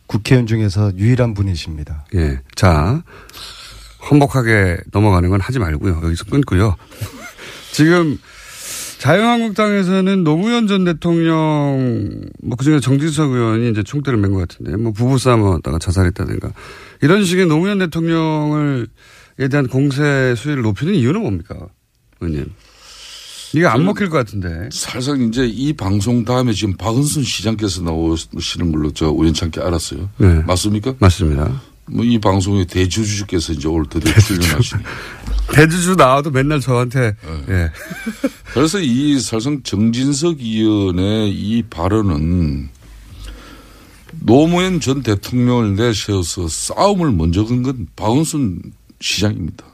국회의원 0.08 0.48
중에서 0.48 0.92
유일한 0.98 1.36
분이십니다. 1.36 2.08
예. 2.16 2.40
자, 2.56 3.04
험복하게 4.10 4.78
넘어가는 4.92 5.30
건 5.30 5.40
하지 5.40 5.60
말고요. 5.60 6.02
여기서 6.04 6.26
끊고요. 6.26 6.76
지금 7.72 8.18
자유한국당에서는 9.02 10.24
노무현 10.24 10.68
전 10.68 10.86
대통령, 10.86 12.22
뭐 12.44 12.56
그중에 12.56 12.80
정진석 12.80 13.32
의원이 13.32 13.72
이제 13.72 13.82
총대를 13.82 14.20
맨 14.20 14.32
것 14.32 14.48
같은데, 14.48 14.78
뭐 14.78 14.92
부부싸움 14.92 15.44
하다가 15.44 15.80
자살했다든가, 15.80 16.52
이런 17.02 17.26
식의 17.26 17.48
노무현 17.48 17.80
대통령을, 17.80 18.88
에 19.40 19.48
대한 19.48 19.68
공세 19.68 20.36
수위를 20.38 20.62
높이는 20.62 20.94
이유는 20.94 21.20
뭡니까? 21.20 21.56
의원님. 22.20 22.52
이게 23.56 23.66
안 23.66 23.84
먹힐 23.86 24.10
것 24.10 24.18
같은데. 24.18 24.70
살짝 24.72 25.20
이제 25.20 25.48
이 25.48 25.74
방송 25.74 26.24
다음에 26.24 26.54
지금 26.54 26.78
박은순 26.78 27.24
시장께서 27.24 27.82
나오시는 27.82 28.72
걸로 28.72 28.92
저 28.92 29.10
우연찮게 29.10 29.62
알았어요. 29.62 30.10
네. 30.20 30.44
맞습니까? 30.46 30.94
맞습니다. 31.00 31.60
뭐 31.90 32.06
이 32.06 32.20
방송의 32.20 32.66
대주주께서 32.68 33.54
이제 33.54 33.68
오늘 33.68 33.86
드디어 33.90 34.14
출연하시니. 34.14 34.84
대주주 35.54 35.96
나와도 35.96 36.32
맨날 36.32 36.62
저한테 36.62 37.16
예. 37.50 37.70
그래서 38.54 38.80
이 38.80 39.20
사실상 39.20 39.62
정진석 39.64 40.40
의원의 40.40 41.32
이 41.32 41.64
발언은 41.64 42.70
노무현 44.22 44.80
전 44.80 45.02
대통령을 45.04 45.76
내세워서 45.76 46.48
싸움을 46.48 47.12
먼저 47.12 47.44
건 47.46 47.64
건 47.64 47.88
박원순 47.96 48.62
시장입니다. 49.02 49.66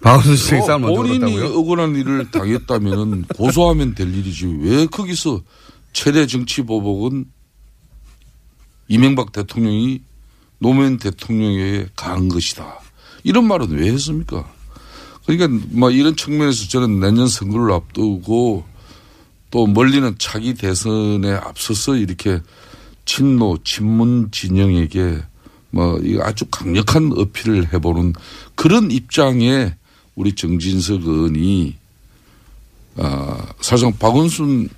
박원순 0.00 0.36
시장이 0.36 0.62
어, 0.62 0.66
싸움 0.66 0.82
먼저 0.82 0.96
본인이 1.02 1.18
걸었다고요? 1.32 1.58
억울한 1.58 1.96
일을 1.96 2.30
당했다면 2.30 3.24
고소하면 3.36 3.94
될 3.94 4.14
일이지 4.14 4.46
왜 4.60 4.86
거기서 4.86 5.42
최대 5.92 6.26
정치 6.26 6.62
보복은 6.62 7.26
이명박 8.88 9.32
대통령이 9.32 10.00
노무현 10.60 10.98
대통령에게 10.98 11.88
가한 11.96 12.28
것이다. 12.28 12.78
이런 13.24 13.46
말은 13.46 13.70
왜 13.70 13.90
했습니까? 13.92 14.50
그러니까 15.26 15.66
뭐 15.70 15.90
이런 15.90 16.16
측면에서 16.16 16.68
저는 16.68 17.00
내년 17.00 17.26
선거를 17.26 17.72
앞두고 17.72 18.64
또 19.50 19.66
멀리는 19.66 20.14
차기 20.18 20.54
대선에 20.54 21.32
앞서서 21.32 21.96
이렇게 21.96 22.40
친노 23.04 23.58
친문 23.64 24.28
진영에게 24.30 25.18
뭐 25.70 26.00
아주 26.22 26.44
강력한 26.46 27.12
어필을 27.16 27.72
해보는 27.72 28.14
그런 28.54 28.90
입장에 28.90 29.74
우리 30.14 30.34
정진석 30.34 31.06
의원이 31.06 31.76
아 32.96 33.46
사실상 33.60 33.96
박원순 33.98 34.68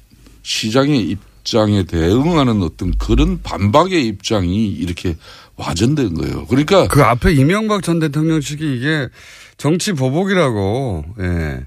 시장의 0.43 1.01
입장에 1.11 1.85
대응하는 1.85 2.63
어떤 2.63 2.93
그런 2.99 3.43
반박의 3.43 4.07
입장이 4.07 4.69
이렇게 4.69 5.17
와전된 5.57 6.15
거예요. 6.15 6.47
그러니까 6.47 6.89
그 6.89 7.03
앞에 7.03 7.33
이명박 7.33 7.83
전 7.83 7.99
대통령 7.99 8.41
측이 8.41 8.77
이게 8.77 9.09
정치 9.57 9.93
보복이라고 9.93 11.05
예. 11.21 11.67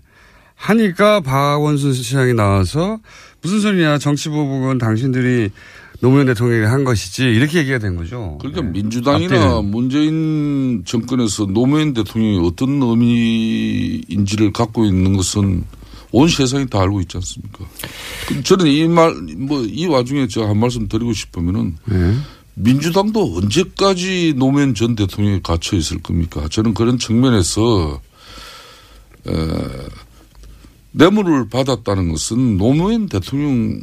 하니까 0.56 1.20
박원순 1.20 1.94
시장이 1.94 2.34
나와서 2.34 3.00
무슨 3.42 3.60
소리냐 3.60 3.98
정치 4.00 4.30
보복은 4.30 4.78
당신들이 4.78 5.52
노무현 6.02 6.26
대통령이 6.26 6.66
한 6.66 6.84
것이지 6.84 7.24
이렇게 7.24 7.60
얘기가 7.60 7.78
된 7.78 7.96
거죠. 7.96 8.38
그러니까 8.42 8.64
민주당이나 8.64 9.36
앞뒤는. 9.36 9.72
문재인 9.72 10.84
정권에서 10.86 11.46
노무현 11.48 11.94
대통령이 11.94 12.46
어떤 12.46 12.82
의미인지를 12.82 14.52
갖고 14.52 14.86
있는 14.86 15.16
것은 15.16 15.64
온 16.12 16.28
세상이 16.28 16.68
다 16.68 16.82
알고 16.82 17.02
있지 17.02 17.18
않습니까? 17.18 17.66
저는 18.44 18.68
이 18.68 18.88
말, 18.88 19.14
뭐, 19.38 19.62
이 19.62 19.86
와중에 19.86 20.28
제가 20.28 20.50
한 20.50 20.58
말씀 20.58 20.88
드리고 20.88 21.14
싶으면은 21.14 21.76
예. 21.92 22.14
민주당도 22.56 23.38
언제까지 23.38 24.34
노무현 24.38 24.74
전 24.76 24.96
대통령이 24.96 25.42
갇혀 25.44 25.78
있을 25.78 26.02
겁니까? 26.02 26.48
저는 26.50 26.74
그런 26.74 26.98
측면에서, 26.98 28.02
에, 29.28 29.32
뇌물을 30.92 31.50
받았다는 31.50 32.12
것은 32.12 32.58
노무현 32.58 33.08
대통령 33.08 33.80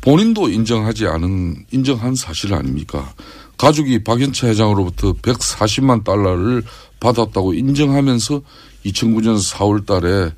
본인도 0.00 0.48
인정하지 0.48 1.06
않은, 1.06 1.66
인정한 1.70 2.14
사실 2.14 2.52
아닙니까? 2.54 3.12
가족이 3.58 4.04
박연차 4.04 4.48
회장으로부터 4.48 5.12
140만 5.14 6.04
달러를 6.04 6.62
받았다고 7.00 7.54
인정하면서 7.54 8.42
2009년 8.84 9.40
4월 9.42 9.86
달에 9.86 10.32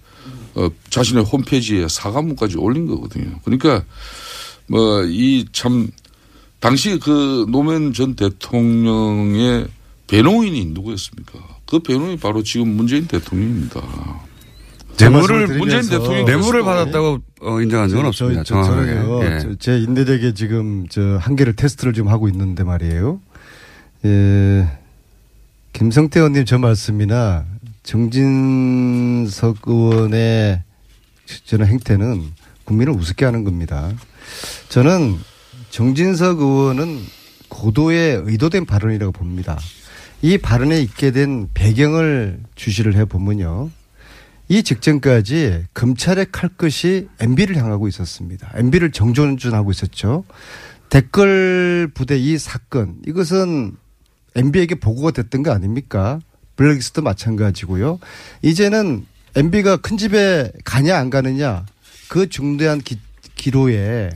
어, 0.55 0.69
자신의 0.91 1.25
홈페이지에 1.25 1.87
사과문까지 1.89 2.57
올린 2.59 2.87
거거든요. 2.87 3.39
그러니까 3.45 3.85
뭐 4.67 5.05
이 5.05 5.45
참 5.53 5.89
당시 6.61 6.99
그 6.99 7.47
노무현 7.49 7.93
전 7.93 8.15
대통령의 8.15 9.67
배노인이 10.09 10.67
누구였습니까? 10.67 11.39
그 11.67 11.81
배노인이 11.81 12.17
바로 12.19 12.43
지금 12.43 12.69
문재인 12.69 13.07
대통령입니다. 13.07 13.81
뇌물을 14.99 15.59
문재인 15.59 15.83
대통령 15.89 16.25
뇌물을 16.25 16.63
받았다고 16.65 17.19
어, 17.43 17.61
인정한 17.61 17.89
적은 17.89 18.07
없습니다. 18.07 18.43
저, 18.43 18.55
저, 18.57 18.63
정확하게. 18.65 18.95
저는요, 18.95 19.25
예. 19.25 19.39
저- 19.41 19.55
제 19.57 19.79
인내력에 19.79 20.35
지금 20.35 20.87
저 20.89 21.19
한계를 21.21 21.55
테스트를 21.55 21.93
좀 21.93 22.09
하고 22.09 22.29
있는데 22.29 22.65
말이에요. 22.65 23.21
예, 24.07 24.69
김성태 25.73 26.19
의원님 26.19 26.45
저 26.47 26.59
말씀이나 26.59 27.45
정진석 27.85 29.59
의원의 29.67 30.63
저는 31.45 31.67
행태는 31.67 32.25
국민을 32.65 32.93
우습게 32.95 33.25
하는 33.25 33.45
겁니다. 33.45 33.91
저는 34.69 35.19
정진석 35.71 36.41
의원은 36.41 37.01
고도의 37.49 38.23
의도된 38.25 38.67
발언이라고 38.67 39.13
봅니다. 39.13 39.59
이 40.23 40.39
발언에 40.39 40.81
있게 40.81 41.11
된 41.11 41.49
배경을 41.55 42.41
주시를 42.55 42.97
해 42.97 43.05
보면요. 43.05 43.71
이 44.49 44.63
직전까지 44.63 45.67
검찰의 45.75 46.27
칼끝이 46.33 47.09
MB를 47.21 47.57
향하고 47.57 47.87
있었습니다. 47.89 48.51
MB를 48.55 48.93
정존준하고 48.93 49.71
있었죠. 49.71 50.25
댓글 50.89 51.91
부대 51.93 52.17
이 52.17 52.39
사건 52.39 52.97
이것은 53.07 53.77
MB에게 54.35 54.77
보고가 54.77 55.11
됐던 55.11 55.43
거 55.43 55.53
아닙니까? 55.53 56.19
블랙리스트 56.57 57.01
마찬가지고요. 57.01 57.99
이제는 58.43 59.07
MB가 59.37 59.77
큰 59.77 59.99
집에 59.99 60.51
가냐 60.65 60.97
안 60.97 61.11
가느냐 61.11 61.67
그 62.09 62.29
중대한 62.29 62.81
기, 62.81 62.99
기로에 63.37 64.11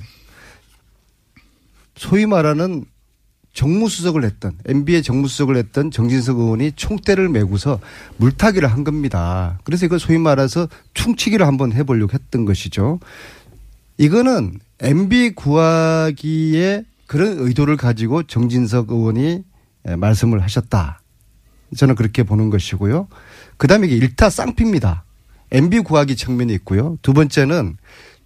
소위 1.97 2.27
말하는 2.27 2.85
정무수석을 3.53 4.25
했던 4.25 4.57
MB의 4.65 5.03
정무수석을 5.03 5.57
했던 5.57 5.91
정진석 5.91 6.39
의원이 6.39 6.73
총대를 6.73 7.29
메고서 7.29 7.81
물타기를 8.17 8.71
한 8.71 8.83
겁니다. 8.83 9.59
그래서 9.65 9.85
이걸 9.87 10.01
소위 10.01 10.19
말해서 10.19 10.69
충치기를 10.95 11.47
한번 11.47 11.73
해보려고 11.73 12.15
했던 12.15 12.45
것이죠. 12.45 12.99
이거는 13.99 14.59
MB 14.81 15.35
구하기에 15.35 16.85
그런 17.07 17.39
의도를 17.39 17.77
가지고 17.77 18.23
정진석 18.23 18.91
의원이 18.91 19.45
예, 19.89 19.97
말씀을 19.97 20.43
하셨다. 20.43 21.01
저는 21.77 21.95
그렇게 21.95 22.23
보는 22.23 22.51
것이고요. 22.51 23.09
그 23.57 23.67
다음에 23.67 23.87
이게 23.87 23.97
일타 23.97 24.31
쌍피입니다. 24.31 25.05
MB 25.51 25.81
구하기 25.81 26.17
측면이 26.17 26.53
있고요. 26.55 26.97
두 27.03 27.13
번째는 27.13 27.77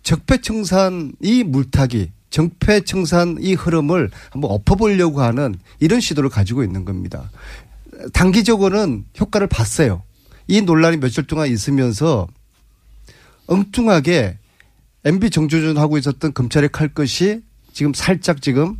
적폐청산 0.03 1.13
이 1.21 1.43
물타기, 1.43 2.13
적폐청산 2.31 3.39
이 3.41 3.55
흐름을 3.55 4.11
한번 4.31 4.51
엎어보려고 4.51 5.23
하는 5.23 5.55
이런 5.81 6.01
시도를 6.01 6.31
가지고 6.31 6.65
있는 6.65 6.85
겁니다. 6.85 7.31
단기적으로는 8.13 9.05
효과를 9.19 9.47
봤어요. 9.47 10.03
이 10.49 10.61
논란이 10.61 10.99
며칠 10.99 11.27
동안 11.27 11.49
있으면서 11.49 12.27
엉뚱하게 13.47 14.39
MB 15.05 15.31
정조준하고 15.31 15.99
있었던 15.99 16.35
검찰의 16.35 16.71
칼끝이 16.71 17.41
지금 17.73 17.95
살짝 17.95 18.43
지금 18.43 18.77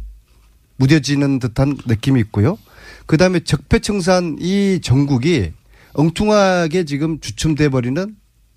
무뎌지는 0.77 1.39
듯한 1.39 1.79
느낌이 1.87 2.21
있고요. 2.21 2.59
그 3.07 3.17
다음에 3.17 3.41
적폐청산 3.41 4.39
이 4.41 4.81
정국이 4.83 5.53
엉뚱하게 5.95 6.85
지금 6.85 7.21
주춤돼 7.21 7.69
버리는 7.71 8.17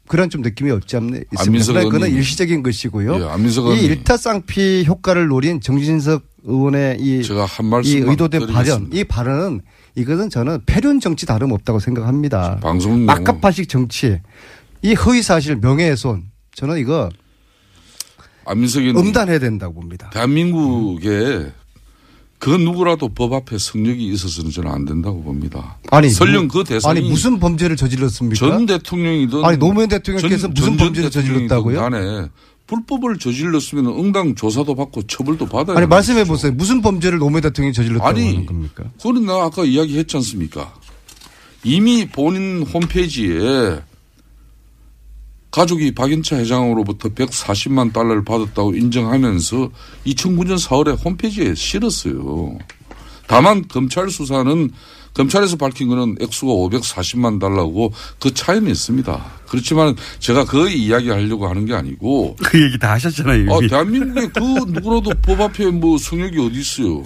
그런 0.10 0.32
좀 0.32 0.41
느낌이 0.41 0.72
없지 0.72 0.97
않네 0.97 1.24
있습니다. 1.32 1.66
그건 1.66 1.93
의원님. 2.01 2.18
일시적인 2.18 2.64
것이고요. 2.64 3.22
예, 3.22 3.24
안민석 3.26 3.72
이. 3.78 3.82
일타쌍피 3.86 4.86
효과를 4.88 5.28
노린 5.28 5.62
정진석 5.62 6.24
의원의 6.43 6.97
이, 6.99 7.22
제가 7.22 7.45
한이 7.45 7.70
말씀만 7.70 8.10
의도된 8.10 8.47
발언. 8.47 8.89
이 8.91 9.03
발언은 9.03 9.62
이것은 9.93 10.32
저는 10.32 10.62
패륜 10.66 10.99
정치 10.99 11.28
다름 11.28 11.51
없다고 11.51 11.78
생각합니다. 11.80 12.57
방송 12.60 13.05
막가파식 13.05 13.70
정치, 13.70 14.20
이 14.82 14.95
허위 14.95 15.22
사실 15.22 15.57
명예훼손, 15.57 16.24
저는 16.55 16.80
이거 16.80 17.10
안민석이 18.45 18.89
음단해야 18.89 19.38
된다고 19.38 19.76
봅니다. 19.76 20.10
대한민국에 20.12 21.51
그 22.39 22.49
누구라도 22.51 23.09
법 23.09 23.33
앞에 23.33 23.57
성력이 23.57 24.07
있어서는 24.13 24.49
저는 24.51 24.71
안 24.71 24.85
된다고 24.85 25.21
봅니다. 25.21 25.77
아니 25.91 26.09
설령 26.09 26.47
뭐- 26.47 26.63
그 26.63 26.67
대상이 26.69 26.99
아니 26.99 27.09
무슨 27.09 27.37
범죄를 27.37 27.75
저질렀습니까? 27.75 28.35
전 28.39 28.65
대통령이든 28.65 29.43
아니 29.43 29.57
노무현 29.57 29.89
대통령께서 29.89 30.43
전- 30.43 30.53
무슨 30.53 30.65
전 30.69 30.77
범죄를 30.77 31.11
저질렀다고요? 31.11 31.79
간에 31.79 32.27
불법을 32.67 33.17
저질렀으면 33.19 33.87
응당 33.87 34.35
조사도 34.35 34.73
받고 34.75 35.03
처벌도 35.07 35.47
받아야 35.47 35.75
아니 35.77 35.85
말씀해. 35.87 36.23
보세요. 36.23 36.53
무슨 36.53 36.81
범죄를 36.81 37.17
노무현 37.19 37.41
대통령이 37.41 37.73
저질렀다고 37.73 38.07
아니, 38.09 38.27
하는 38.27 38.45
겁니까? 38.45 38.83
그건 38.97 39.25
내가 39.25 39.43
아까 39.43 39.65
이야기했지 39.65 40.15
않습니까? 40.17 40.73
이미 41.65 42.07
본인 42.07 42.61
홈페이지에 42.63 43.81
가족이 45.52 45.93
박연차 45.95 46.38
회장으로부터 46.38 47.10
140만 47.10 47.91
달러를 47.91 48.24
받았다고 48.24 48.76
인정하면서 48.76 49.70
2009년 50.06 50.64
4월에 50.64 51.04
홈페이지에 51.04 51.56
실었어요. 51.56 52.58
다만 53.28 53.68
검찰 53.68 54.10
수사는 54.10 54.70
검찰에서 55.14 55.56
밝힌 55.58 55.88
거는 55.89 56.18
액수가 56.22 56.52
540만 56.52 57.39
달러고 57.39 57.91
그 58.20 58.34
차이는 58.34 58.70
있습니다. 58.72 59.26
그렇지만 59.47 59.95
제가 60.20 60.45
그 60.45 60.70
이야기 60.70 61.10
하려고 61.10 61.47
하는 61.47 61.66
게 61.66 61.74
아니고 61.74 62.36
그 62.43 62.62
얘기 62.62 62.78
다 62.78 62.93
하셨잖아요. 62.93 63.52
아. 63.52 63.60
대한민국에 63.68 64.28
그 64.28 64.41
누구라도 64.68 65.12
법 65.22 65.41
앞에 65.41 65.66
뭐 65.72 65.97
성역이 65.97 66.39
어디 66.39 66.60
있어요. 66.60 67.04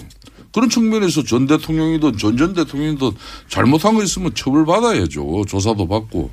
그런 0.52 0.68
측면에서 0.70 1.24
전 1.24 1.46
대통령이든 1.46 2.16
전 2.18 2.36
전 2.36 2.52
대통령이든 2.54 3.10
잘못한 3.48 3.94
거 3.94 4.02
있으면 4.04 4.32
처벌받아야죠. 4.34 5.44
조사도 5.48 5.88
받고. 5.88 6.30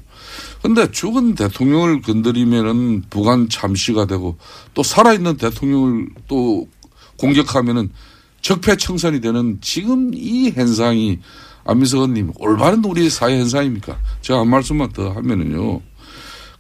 근데 0.62 0.90
죽은 0.92 1.36
대통령을 1.36 2.02
건드리면은 2.02 3.04
부관 3.10 3.50
참시가 3.50 4.06
되고 4.06 4.38
또 4.74 4.84
살아있는 4.84 5.38
대통령을 5.38 6.08
또 6.28 6.68
공격하면은 7.18 7.90
적폐청산이 8.42 9.22
되는 9.22 9.58
지금 9.62 10.12
이 10.14 10.52
현상이 10.52 11.20
안민석 11.66 11.98
의원님 11.98 12.32
올바른 12.40 12.84
우리 12.86 13.10
사회 13.10 13.38
현상입니까? 13.40 14.00
제가 14.22 14.40
한 14.40 14.50
말씀만 14.50 14.92
더 14.94 15.12
하면은요. 15.12 15.82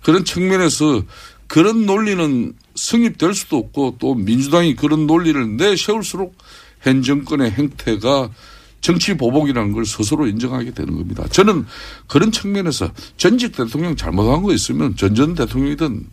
그런 0.03 0.25
측면에서 0.25 1.03
그런 1.47 1.85
논리는 1.85 2.53
성립될 2.75 3.33
수도 3.33 3.57
없고 3.57 3.97
또 3.99 4.15
민주당이 4.15 4.75
그런 4.75 5.05
논리를 5.05 5.57
내세울수록 5.57 6.35
현 6.81 7.03
정권의 7.03 7.51
행태가 7.51 8.29
정치 8.81 9.15
보복이라는 9.15 9.71
걸 9.73 9.85
스스로 9.85 10.27
인정하게 10.27 10.71
되는 10.71 10.95
겁니다. 10.95 11.25
저는 11.29 11.65
그런 12.07 12.31
측면에서 12.31 12.91
전직 13.17 13.55
대통령 13.55 13.95
잘못한 13.95 14.41
거 14.41 14.53
있으면 14.53 14.95
전 14.95 15.13
전 15.13 15.35
대통령이든 15.35 16.07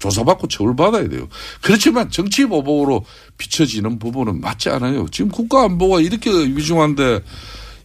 조사받고 0.00 0.48
처벌받아야 0.48 1.08
돼요. 1.08 1.28
그렇지만 1.60 2.10
정치 2.10 2.44
보복으로 2.44 3.04
비춰지는 3.38 4.00
부분은 4.00 4.40
맞지 4.40 4.68
않아요. 4.70 5.06
지금 5.12 5.30
국가 5.30 5.62
안보가 5.64 6.00
이렇게 6.00 6.28
위중한데 6.30 7.20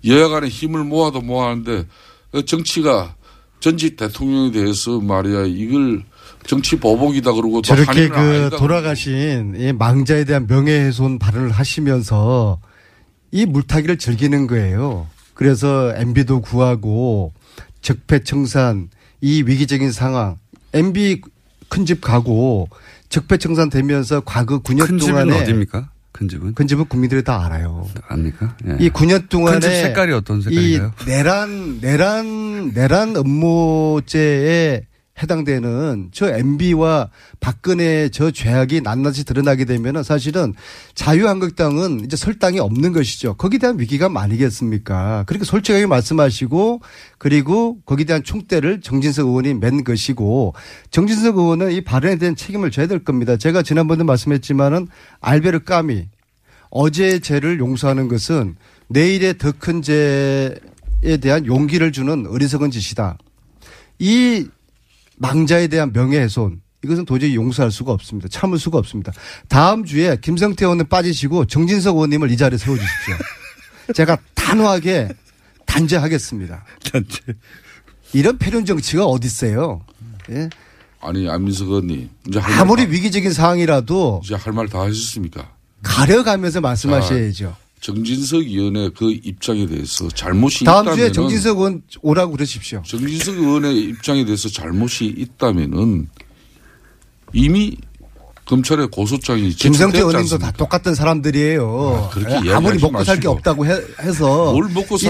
여야 0.05 0.28
간에 0.28 0.47
힘을 0.47 0.84
모아도 0.84 1.22
모아하는데 1.22 1.86
정치가 2.47 3.13
전직 3.59 3.97
대통령에 3.97 4.51
대해서 4.51 4.99
말이야 4.99 5.45
이걸 5.45 6.03
정치 6.47 6.78
보복이다 6.78 7.34
그러고 7.34 7.61
또 7.61 7.61
저렇게 7.63 8.07
그 8.07 8.49
돌아가신 8.57 9.55
이 9.59 9.74
망자에 9.74 10.24
대한 10.26 10.47
명예훼손 10.47 11.20
발언을 11.20 11.51
하시면서 11.51 12.59
이 13.32 13.45
물타기를 13.45 13.97
즐기는 13.97 14.47
거예요. 14.47 15.07
그래서 15.34 15.93
MB도 15.95 16.41
구하고 16.41 17.34
적폐청산 17.82 18.89
이 19.21 19.43
위기적인 19.45 19.91
상황 19.91 20.38
MB 20.73 21.21
큰 21.69 21.86
집 21.86 22.01
가고 22.01 22.69
적폐청산 23.09 23.69
되면서 23.69 24.21
과거 24.21 24.59
9년 24.61 24.88
큰 24.88 24.97
집은 24.97 25.13
동안에 25.25 25.41
어디입니까? 25.41 25.89
큰 26.11 26.28
집은? 26.28 26.53
큰 26.55 26.67
집은 26.67 26.86
국민들이 26.86 27.23
다 27.23 27.45
알아요. 27.45 27.88
압니까? 28.07 28.55
예. 28.67 28.78
이 28.80 28.89
9년 28.89 29.30
동안에 29.30 29.59
큰 29.59 29.61
집 29.61 29.69
색깔이 29.75 30.13
어떤 30.13 30.41
색깔인가요? 30.41 30.93
이 31.01 31.05
내란 31.05 31.80
내란 31.82 32.71
내란 32.73 33.15
업무죄에 33.17 34.82
해당되는 35.22 36.09
저 36.11 36.30
MB와 36.30 37.09
박근혜 37.39 38.09
저 38.09 38.32
죄악이 38.32 38.82
낱낱이 38.82 39.26
드러나게 39.26 39.65
되면은 39.65 40.03
사실은 40.03 40.53
자유한국당은 40.95 42.01
이제 42.05 42.15
설 42.15 42.38
땅이 42.38 42.59
없는 42.59 42.93
것이죠. 42.93 43.34
거기에 43.36 43.59
대한 43.59 43.80
위기감 43.80 44.15
아니겠습니까? 44.18 45.24
그러니까 45.28 45.45
솔직하게 45.45 45.88
말씀하시고 45.88 46.82
그리고 47.18 47.80
거기에 47.86 48.05
대한 48.05 48.24
총대를 48.24 48.82
정진석 48.82 49.28
의원이 49.28 49.55
맨 49.55 49.84
것이고 49.84 50.53
정진석 50.91 51.38
의원은 51.38 51.72
이 51.72 51.82
발언에 51.82 52.18
대한 52.18 52.36
책임을 52.36 52.72
져야 52.72 52.88
될 52.88 53.03
겁니다. 53.03 53.38
제가 53.38 53.63
지난번에 53.63 54.03
말씀했지만은 54.03 54.88
알베르 55.22 55.63
까미 55.63 56.07
어제의 56.70 57.22
죄를 57.22 57.59
용서하는 57.59 58.07
것은 58.07 58.55
내일의 58.89 59.38
더 59.38 59.51
큰 59.57 59.82
죄에 59.82 61.18
대한 61.22 61.45
용기를 61.45 61.91
주는 61.91 62.28
어리석은 62.28 62.72
짓이다. 62.72 63.18
이 63.99 64.47
망자에 65.18 65.68
대한 65.68 65.91
명예훼손 65.93 66.61
이것은 66.84 67.05
도저히 67.05 67.36
용서할 67.36 67.72
수가 67.72 67.91
없습니다. 67.91 68.28
참을 68.30 68.59
수가 68.59 68.78
없습니다. 68.78 69.11
다음 69.49 69.84
주에 69.84 70.18
김성태 70.22 70.65
의원은 70.65 70.88
빠지시고 70.88 71.45
정진석 71.45 71.95
의원님을 71.95 72.32
이 72.32 72.38
자리에 72.38 72.57
세워주십시오. 72.57 73.15
제가 73.95 74.18
단호하게 74.36 75.09
단죄하겠습니다. 75.65 76.63
단죄. 76.91 77.20
이런 78.13 78.38
패륜 78.38 78.63
정치가 78.65 79.05
어디 79.05 79.28
있어요? 79.28 79.82
예? 80.30 80.49
아니 81.01 81.30
안민석 81.30 81.68
의원님 81.68 82.09
아무리 82.43 82.84
말 82.84 82.88
다- 82.88 82.91
위기적인 82.93 83.34
상황이라도 83.34 84.22
이제 84.24 84.36
할 84.36 84.53
말 84.53 84.68
다 84.70 84.82
하셨습니까? 84.82 85.51
가려가면서 85.84 86.61
말씀하셔야죠. 86.61 87.55
정진석 87.80 88.41
의원의 88.43 88.91
그 88.97 89.11
입장에 89.11 89.65
대해서 89.67 90.07
잘못이 90.09 90.65
다음 90.65 90.86
있다면 90.86 90.95
주에 90.97 91.11
정진석 91.11 91.57
의원 91.57 91.82
오라고 92.01 92.32
그러십시오. 92.34 92.82
정진석 92.86 93.38
의원의 93.38 93.78
입장에 93.78 94.25
대해서 94.25 94.49
잘못이 94.49 95.05
있다면은 95.05 96.09
이미 97.34 97.78
검찰의 98.48 98.88
고소장이 98.88 99.50
김성태 99.50 100.00
의원님도 100.00 100.38
다 100.38 100.52
똑같은 100.52 100.95
사람들이에요. 100.95 102.08
아, 102.08 102.10
그렇게 102.14 102.48
예, 102.50 102.54
아무리 102.54 102.80
먹고 102.80 103.04
살 103.04 103.20
게. 103.20 103.28
없다고 103.28 103.66
해, 103.66 103.76
서 104.14 104.54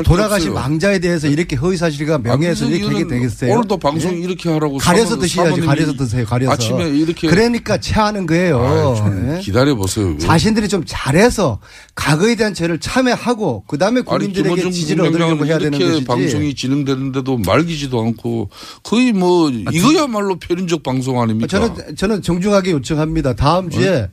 돌아가신. 0.03 0.53
망자에 0.53 0.99
대해서 0.99 1.27
이렇게 1.27 1.55
허위 1.55 1.77
사실과 1.77 2.17
명예훼손 2.17 2.67
안민석 2.67 2.89
이렇게 2.89 3.03
하게 3.03 3.15
되겠어요? 3.15 3.53
오늘도 3.53 3.77
방송 3.77 4.13
예? 4.13 4.19
이렇게 4.19 4.49
하라고 4.49 4.77
가려서 4.77 5.17
드셔야지. 5.19 5.61
가려서 5.61 5.93
드세요. 5.93 6.25
가려서. 6.25 6.51
아침에 6.51 6.89
이렇게 6.89 7.27
그러니까 7.27 7.77
체하는 7.77 8.25
거예요. 8.25 8.95
좀 8.97 9.35
예? 9.35 9.39
기다려 9.39 9.75
보세요. 9.75 10.17
자신들이 10.17 10.67
좀 10.67 10.83
잘해서 10.85 11.59
과거에 11.95 12.35
대한 12.35 12.53
죄를 12.55 12.79
참여하고 12.79 13.65
그 13.67 13.77
다음에 13.77 13.99
아니 13.99 14.05
국민들에게 14.05 14.43
김원중 14.49 14.71
지지를 14.71 15.05
얻으려고 15.05 15.45
해야 15.45 15.59
되는 15.59 15.77
것이지. 15.77 16.05
방송이 16.05 16.55
진행되는데도 16.55 17.37
말기지도 17.39 18.01
않고 18.01 18.49
거의 18.83 19.13
뭐 19.13 19.49
이거야말로 19.49 20.39
표현적 20.39 20.81
방송 20.81 21.21
아닙니까? 21.21 21.47
저는 21.47 21.95
저는 21.95 22.21
정중하게 22.23 22.71
요청합니다. 22.71 23.26
다음 23.35 23.69
주에 23.69 24.09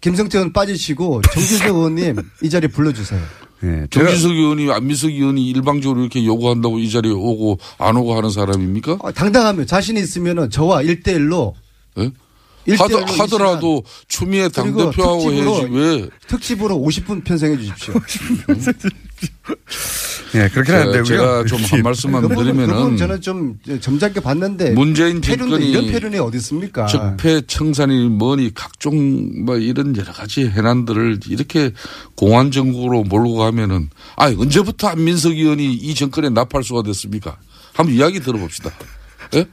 김성태 0.00 0.38
의원 0.38 0.52
빠지시고 0.52 1.22
정진석 1.32 1.68
의원님 1.68 2.16
이 2.42 2.50
자리에 2.50 2.68
불러주세요. 2.68 3.20
예. 3.64 3.86
정진석 3.90 4.30
의원이 4.32 4.70
안민석 4.70 5.10
의원이 5.10 5.48
일방적으로 5.48 6.00
이렇게 6.00 6.24
요구한다고 6.24 6.78
이 6.78 6.90
자리에 6.90 7.12
오고 7.12 7.58
안 7.78 7.96
오고 7.96 8.16
하는 8.16 8.30
사람입니까? 8.30 8.98
어, 9.00 9.12
당당하면 9.12 9.66
자신이 9.66 10.00
있으면은 10.00 10.50
저와 10.50 10.82
1대1로 10.82 11.54
예? 11.98 12.12
일대일로 12.66 13.00
하더, 13.00 13.22
하더라도 13.22 13.82
추미애 14.08 14.48
당대표하고 14.48 15.20
특집으로 15.30 15.54
해야지 15.54 15.66
왜 15.72 16.08
특집으로 16.28 16.76
50분 16.76 17.24
편성해 17.24 17.56
주십시오. 17.56 17.94
예, 20.34 20.48
그렇게는 20.48 20.80
안 20.80 20.86
제가- 20.88 20.92
되고요. 20.92 21.04
제가 21.06 21.44
좀 21.46 21.58
한 21.64 21.82
말씀만 21.82 22.22
부분 22.22 22.36
드리면은 22.44 22.96
저는 22.96 23.20
좀 23.20 23.58
점잖게 23.80 24.20
봤는데 24.20 24.70
문재인 24.72 25.20
패륜도 25.20 25.50
정권이 25.58 25.70
이런 25.70 25.86
패륜이 25.86 26.18
어디 26.18 26.36
있습니까? 26.36 26.86
적폐 26.86 27.40
청산이 27.46 28.08
뭐니 28.10 28.52
각종 28.54 29.44
뭐 29.44 29.56
이런 29.56 29.96
여러 29.96 30.12
가지 30.12 30.46
해난들을 30.46 31.20
이렇게 31.28 31.72
공안 32.14 32.50
정국으로 32.50 33.04
몰고 33.04 33.36
가면은 33.36 33.88
아 34.16 34.26
언제부터 34.26 34.88
안민석 34.88 35.32
의원이 35.32 35.72
이 35.74 35.94
정권에 35.94 36.28
나팔수가 36.30 36.82
됐습니까? 36.82 37.38
한번 37.72 37.94
이야기 37.94 38.20
들어봅시다. 38.20 38.70
예? 39.34 39.46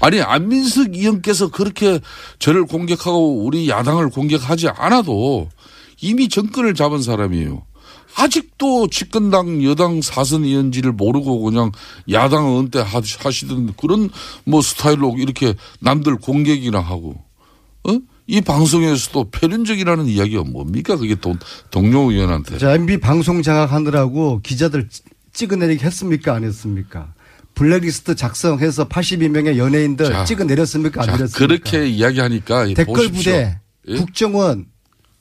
아니 0.00 0.20
안민석 0.20 0.94
의원께서 0.94 1.48
그렇게 1.50 2.00
저를 2.40 2.64
공격하고 2.66 3.44
우리 3.44 3.68
야당을 3.68 4.10
공격하지 4.10 4.68
않아도 4.68 5.50
이미 6.00 6.28
정권을 6.28 6.74
잡은 6.74 7.00
사람이에요. 7.00 7.62
아직도 8.16 8.88
집권당 8.88 9.64
여당 9.64 10.00
사선 10.02 10.44
의원지를 10.44 10.92
모르고 10.92 11.40
그냥 11.42 11.72
야당 12.10 12.58
은퇴 12.58 12.80
하시던 12.80 13.74
그런 13.76 14.10
뭐 14.44 14.62
스타일로 14.62 15.16
이렇게 15.18 15.54
남들 15.80 16.16
공격이나 16.16 16.80
하고 16.80 17.16
어? 17.88 17.98
이 18.26 18.40
방송에서도 18.40 19.30
표현적이라는 19.30 20.06
이야기가 20.06 20.44
뭡니까? 20.44 20.96
그게 20.96 21.14
동, 21.14 21.38
동료 21.70 22.10
의원한테. 22.10 22.56
자, 22.56 22.72
MB 22.72 23.00
방송 23.00 23.42
장악하느라고 23.42 24.40
기자들 24.42 24.88
찌- 24.88 25.02
찍어내리게 25.34 25.84
했습니까? 25.84 26.34
안 26.34 26.44
했습니까? 26.44 27.12
블랙리스트 27.54 28.14
작성해서 28.16 28.88
82명의 28.88 29.58
연예인들 29.58 30.06
자, 30.06 30.24
찍어내렸습니까? 30.24 31.02
안 31.02 31.06
자, 31.06 31.12
내렸습니까? 31.16 31.38
그렇게 31.46 31.86
이야기하니까 31.86 32.66
댓글 32.68 32.84
보십시오. 32.86 33.18
부대, 33.32 33.60
예? 33.88 33.96
국정원, 33.96 34.66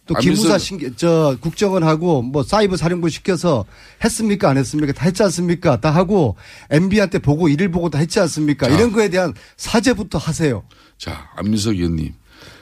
또 0.05 0.15
안민석- 0.15 0.41
기무사 0.43 0.57
신, 0.57 0.93
저 0.97 1.37
국정원하고 1.39 2.21
뭐 2.21 2.43
사이버 2.43 2.75
사령부 2.75 3.09
시켜서 3.09 3.65
했습니까? 4.03 4.49
안 4.49 4.57
했습니까? 4.57 4.91
다 4.91 5.05
했지 5.05 5.23
않습니까? 5.23 5.79
다 5.79 5.91
하고 5.91 6.35
MB한테 6.69 7.19
보고 7.19 7.47
일을 7.47 7.71
보고 7.71 7.89
다 7.89 7.99
했지 7.99 8.19
않습니까? 8.19 8.67
자. 8.67 8.75
이런 8.75 8.91
거에 8.91 9.09
대한 9.09 9.33
사죄부터 9.55 10.17
하세요. 10.17 10.63
자, 10.97 11.29
안민석 11.37 11.75
의원님. 11.75 12.13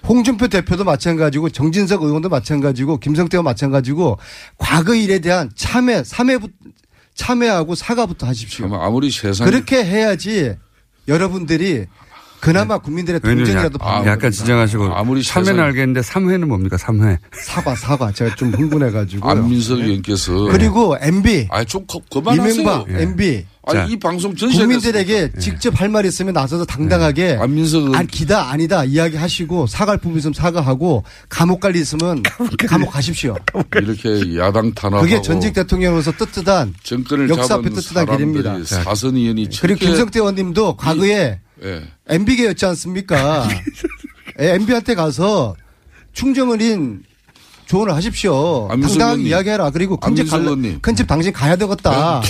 홍준표 0.07 0.47
대표도 0.47 0.83
마찬가지고 0.83 1.49
정진석 1.49 2.03
의원도 2.03 2.29
마찬가지고 2.29 2.97
김성태도 2.97 3.41
마찬가지고 3.41 4.19
과거 4.57 4.93
일에 4.93 5.19
대한 5.19 5.49
참회, 5.55 6.03
참회부 6.03 6.47
참회하고 7.15 7.73
사과부터 7.75 8.27
하십시오. 8.27 8.73
아무리 8.75 9.09
세상 9.11 9.45
그렇게 9.47 9.83
해야지 9.83 10.55
여러분들이 11.07 11.87
그나마 12.41 12.77
국민들의 12.79 13.21
왜냐면 13.23 13.45
동정이라도 13.45 13.77
약- 13.81 13.85
받는 13.85 14.01
약간 14.07 14.19
겁니다. 14.19 14.29
진정하시고 14.37 14.95
아무리 14.95 15.21
3회는 15.21 15.43
세상에- 15.45 15.59
알겠는데 15.59 16.01
3회는 16.01 16.45
뭡니까? 16.45 16.75
3회. 16.77 17.17
사과 17.33 17.75
사과 17.75 18.11
제가 18.11 18.35
좀 18.35 18.51
흥분해가지고 18.53 19.29
안민석 19.29 19.79
의원께서 19.79 20.33
그리고 20.51 20.97
MB 20.99 21.47
아니 21.51 21.65
좀 21.65 21.85
거- 21.85 22.01
그만하세요. 22.11 22.51
이명박 22.61 22.87
예. 22.91 23.03
MB 23.03 23.45
아니 23.67 23.93
이 23.93 23.99
방송 23.99 24.35
전시에 24.35 24.59
국민들에게 24.61 25.33
직접 25.39 25.79
할 25.79 25.87
말 25.87 26.03
있으면 26.05 26.33
나서서 26.33 26.65
당당하게 26.65 27.37
안민석 27.39 27.93
아, 27.93 28.01
기다 28.03 28.49
아니다 28.49 28.83
이야기하시고 28.85 29.67
사과할 29.67 29.99
부분 29.99 30.17
있으면 30.17 30.33
사과하고 30.33 31.03
감옥 31.29 31.59
갈 31.59 31.75
일 31.75 31.81
있으면 31.83 32.23
감옥 32.67 32.91
가십시오. 32.91 33.35
이렇게 33.75 34.37
야당 34.39 34.73
탄압하고 34.73 35.03
그게 35.03 35.21
전직 35.21 35.53
대통령으로서 35.53 36.11
떳떳한 36.13 36.73
정권을 36.81 37.29
역사 37.29 37.53
앞에 37.55 37.69
사람들이 37.79 38.17
길입니다. 38.17 38.63
사선 38.63 39.15
의원이 39.15 39.47
그리고 39.61 39.79
김성태 39.79 40.19
의원님도 40.19 40.75
과거에 40.77 41.39
예. 41.63 41.83
MB계였지 42.07 42.65
않습니까? 42.67 43.47
MB한테 44.37 44.95
가서 44.95 45.55
충정을인 46.13 47.03
조언을 47.67 47.93
하십시오. 47.95 48.67
안민석 48.69 48.97
당당하게. 48.97 49.23
이야기해라. 49.29 49.69
그리고 49.69 49.95
큰집 49.95 50.29
갈, 50.29 50.41
의원님. 50.41 50.79
큰집 50.81 51.07
당신 51.07 51.31
가야 51.31 51.55
되겠다. 51.55 52.17
어? 52.19 52.21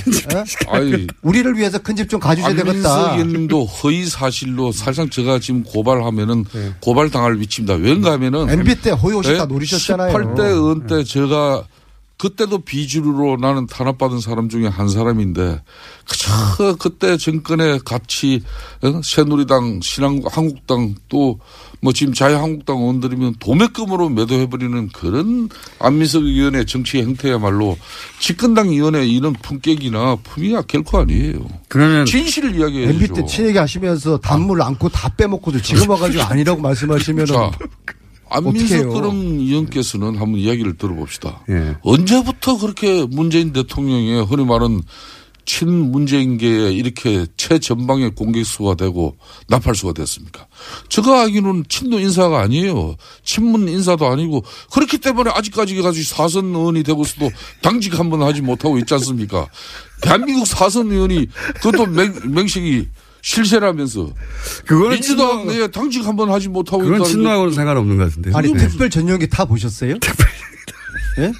아니 0.67 1.07
우리를 1.23 1.57
위해서 1.57 1.79
큰 1.79 1.95
집 1.95 2.07
좀 2.09 2.19
가주셔야 2.19 2.53
되겠다. 2.53 3.13
의원님도 3.13 3.65
허위 3.65 4.05
사실로 4.05 4.71
사실상 4.71 5.09
제가 5.09 5.39
지금 5.39 5.63
고발하면은 5.63 6.45
고발 6.79 7.09
당할 7.09 7.39
위치입니다. 7.39 7.73
왠가 7.75 8.11
하면은 8.11 8.49
MB 8.51 8.81
때 8.81 8.91
허위호식 8.91 9.37
다 9.37 9.43
예? 9.43 9.47
노리셨잖아요. 9.47 10.13
18대 10.13 10.39
의원 10.41 10.85
때 10.85 11.03
제가 11.03 11.63
그때도 12.21 12.59
비주류로 12.59 13.37
나는 13.37 13.65
탄압받은 13.65 14.19
사람 14.19 14.47
중에 14.47 14.67
한 14.67 14.89
사람인데 14.89 15.63
그저 16.07 16.75
그때 16.77 17.17
정권의 17.17 17.79
가치 17.83 18.43
어? 18.83 19.01
새누리당 19.03 19.79
신한 19.81 20.21
한국당 20.29 20.93
또 21.09 21.39
뭐 21.83 21.91
지금 21.93 22.13
자유한국당 22.13 22.77
의원들이면 22.77 23.35
도매금으로 23.39 24.09
매도해버리는 24.09 24.89
그런 24.89 25.49
안민석 25.79 26.23
의원의 26.25 26.67
정치 26.67 26.99
행태야말로 26.99 27.75
집권당 28.19 28.69
의원의 28.69 29.11
이런 29.11 29.33
품격이나 29.33 30.17
품위가 30.17 30.61
결코 30.67 30.99
아니에요. 30.99 31.43
그러면 31.67 32.05
진실을 32.05 32.55
이야기해 32.55 32.89
MB 32.89 32.99
주죠. 33.07 33.13
때 33.15 33.25
친 33.25 33.47
얘기 33.47 33.57
하시면서 33.57 34.17
단물 34.19 34.61
안고 34.61 34.89
다 34.89 35.09
빼먹고도 35.09 35.59
지금 35.63 35.89
와가지고 35.89 36.23
아니라고 36.23 36.61
말씀하시면은 36.61 37.33
자, 37.33 37.51
안민석 38.31 38.77
어떡해요? 38.79 38.93
그럼 38.93 39.15
의원께서는 39.39 40.15
한번 40.17 40.39
이야기를 40.39 40.77
들어봅시다. 40.77 41.43
예. 41.49 41.75
언제부터 41.81 42.57
그렇게 42.57 43.05
문재인 43.09 43.51
대통령의 43.53 44.23
흔히 44.25 44.45
말하는 44.45 44.81
친문재인계에 45.43 46.71
이렇게 46.71 47.25
최전방의 47.35 48.11
공격수가 48.15 48.75
되고 48.75 49.17
나팔수가 49.47 49.93
됐습니까? 49.93 50.45
제가 50.87 51.21
알기로는 51.23 51.65
친노 51.67 51.99
인사가 51.99 52.41
아니에요. 52.41 52.95
친문 53.23 53.67
인사도 53.67 54.07
아니고 54.07 54.43
그렇기 54.71 54.99
때문에 54.99 55.31
아직까지 55.31 55.75
가지고 55.81 56.03
사선 56.05 56.45
의원이 56.55 56.83
되고서도 56.83 57.31
당직 57.61 57.99
한 57.99 58.11
번 58.11 58.21
하지 58.23 58.41
못하고 58.41 58.77
있지 58.77 58.93
않습니까? 58.93 59.47
대한민국 60.01 60.45
사선 60.45 60.91
의원이 60.91 61.27
그것도 61.61 61.85
맹, 61.87 62.13
명식이 62.27 62.87
실세라면서 63.21 64.09
그거는 64.65 64.91
민주당 64.95 65.47
내에 65.47 65.67
당직 65.67 66.05
한 66.05 66.15
번 66.15 66.29
하지 66.31 66.49
못하고 66.49 66.83
그건 66.83 67.03
친노하고는 67.03 67.53
상관없는 67.53 67.97
것 67.97 68.05
같은데. 68.09 68.31
아니 68.33 68.51
네. 68.53 68.67
특별 68.67 68.89
전용기 68.89 69.27
타 69.29 69.45
보셨어요? 69.45 69.95
예? 71.19 71.31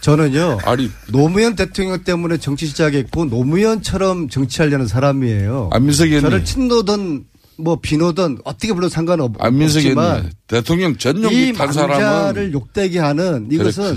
저는요. 0.00 0.58
아니 0.64 0.90
노무현 1.08 1.54
대통령 1.56 2.02
때문에 2.02 2.38
정치 2.38 2.66
시작했고 2.66 3.26
노무현처럼 3.26 4.28
정치하려는 4.28 4.86
사람이에요. 4.86 5.70
안민석 5.72 6.06
의원님. 6.06 6.30
저를 6.30 6.44
친노든 6.44 7.24
뭐 7.56 7.78
비노든 7.80 8.38
어떻게 8.44 8.72
불러도 8.72 8.90
상관없지만 8.90 9.46
안민석 9.46 9.84
의원님 9.84 10.30
대통령 10.46 10.96
전용기 10.96 11.48
이탄 11.50 11.66
망자를 11.66 11.94
사람은 11.94 12.52
욕되게 12.52 12.98
하는 12.98 13.48
이것은 13.50 13.96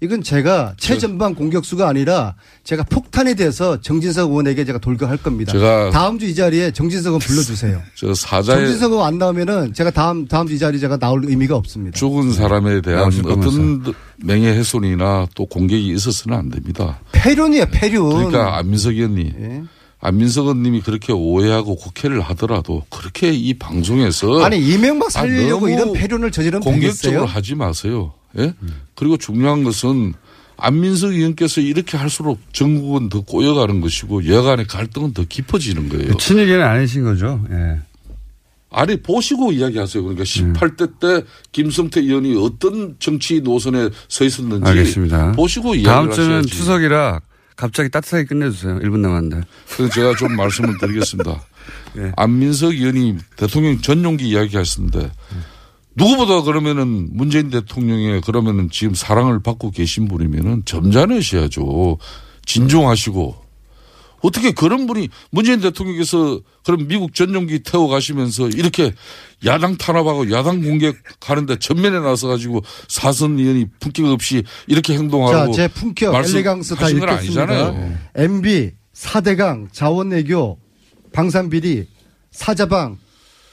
이건 0.00 0.22
제가 0.22 0.74
최전방 0.78 1.34
공격수가 1.34 1.88
아니라 1.88 2.36
제가 2.62 2.84
폭탄이 2.84 3.34
돼서 3.34 3.80
정진석 3.80 4.30
의원에게 4.30 4.64
제가 4.64 4.78
돌격할 4.78 5.16
겁니다. 5.18 5.52
제가- 5.52 5.90
다음 5.90 6.20
주 6.20 6.26
이 6.26 6.34
자리에 6.36 6.70
정진석 6.70 7.06
의원 7.10 7.18
불러주세요. 7.20 7.82
저 7.96 8.14
사자의 8.14 8.60
정진석 8.66 8.92
의원 8.92 9.06
안 9.08 9.18
나오면은 9.18 9.74
제가 9.74 9.90
다음 9.90 10.28
다음 10.28 10.46
주 10.46 10.54
이 10.54 10.58
자리 10.60 10.78
제가 10.78 10.98
나올 10.98 11.24
의미가 11.24 11.56
없습니다. 11.56 11.96
죽은 11.98 12.32
사람에 12.32 12.80
대한 12.80 13.06
어떤 13.26 13.82
명예훼손이나 14.18 15.26
또 15.34 15.46
공격이 15.46 15.88
있어서는 15.88 16.38
안 16.38 16.48
됩니다. 16.50 17.00
폐륜이에요, 17.12 17.66
폐륜. 17.72 18.08
그러니까 18.08 18.56
안민석 18.58 18.90
의원님, 18.94 19.32
예. 19.40 19.62
안민석 20.00 20.42
의원님이 20.42 20.82
그렇게 20.82 21.12
오해하고 21.12 21.74
국회를 21.74 22.20
하더라도 22.20 22.84
그렇게 22.88 23.32
이 23.32 23.54
방송에서 23.54 24.44
아니 24.44 24.58
이명박 24.60 25.10
살리려고 25.10 25.66
아, 25.66 25.70
이런 25.70 25.92
폐륜을 25.92 26.30
저지르면 26.30 26.62
공격적으로? 26.62 27.26
하지 27.26 27.56
마세요. 27.56 28.12
예? 28.36 28.54
그리고 28.94 29.16
중요한 29.16 29.64
것은 29.64 30.14
안민석 30.56 31.12
의원께서 31.12 31.60
이렇게 31.60 31.96
할수록 31.96 32.40
전국은 32.52 33.08
더 33.08 33.20
꼬여가는 33.20 33.80
것이고 33.80 34.26
여간의 34.26 34.66
갈등은 34.66 35.14
더 35.14 35.24
깊어지는 35.24 35.88
거예요. 35.88 36.16
친얘기는 36.16 36.60
아니신 36.60 37.04
거죠. 37.04 37.44
예. 37.50 37.78
아니 38.70 39.00
보시고 39.00 39.52
이야기하세요. 39.52 40.02
그러니까 40.02 40.24
18대 40.24 41.00
때 41.00 41.26
김성태 41.52 42.00
의원이 42.00 42.36
어떤 42.44 42.96
정치 42.98 43.40
노선에 43.40 43.88
서 44.08 44.24
있었는지 44.24 44.68
알겠습니다. 44.68 45.32
보시고 45.32 45.70
다음 45.70 45.76
이야기를 45.78 46.14
주는 46.14 46.28
하셔야지. 46.28 46.48
추석이라 46.48 47.20
갑자기 47.56 47.88
따뜻하게 47.88 48.24
끝내주세요. 48.24 48.78
1분 48.80 48.98
남았는데. 48.98 49.40
그래서 49.74 49.94
제가 49.94 50.14
좀 50.16 50.36
말씀을 50.36 50.76
드리겠습니다. 50.78 51.40
예. 51.98 52.12
안민석 52.16 52.72
의원이 52.74 53.16
대통령 53.36 53.80
전용기 53.80 54.28
이야기하셨는데 54.28 55.10
누구보다 55.98 56.42
그러면은 56.42 57.08
문재인 57.12 57.50
대통령의 57.50 58.20
그러면은 58.20 58.70
지금 58.70 58.94
사랑을 58.94 59.42
받고 59.42 59.72
계신 59.72 60.06
분이면은 60.06 60.62
점잖으셔야죠. 60.64 61.98
진중하시고 62.46 63.48
어떻게 64.20 64.52
그런 64.52 64.86
분이 64.86 65.08
문재인 65.30 65.60
대통령께서 65.60 66.40
그럼 66.64 66.88
미국 66.88 67.14
전용기 67.14 67.60
태워 67.60 67.88
가시면서 67.88 68.48
이렇게 68.48 68.92
야당 69.44 69.76
탄압하고 69.76 70.30
야당 70.30 70.62
공격하는데 70.62 71.58
전면에 71.58 72.00
나서 72.00 72.28
가지고 72.28 72.62
사선 72.88 73.38
의원이 73.38 73.66
품격 73.80 74.06
없이 74.06 74.42
이렇게 74.66 74.94
행동하고 74.94 75.52
자, 75.52 75.68
제 75.68 75.68
품격, 75.68 76.14
엘레강스 76.14 76.76
다 76.76 76.88
읽겠습니다. 76.88 77.12
아니잖아요. 77.12 77.98
MB, 78.16 78.72
4대강, 78.94 79.72
자원외교, 79.72 80.58
방산비리, 81.12 81.86
사자방 82.30 82.98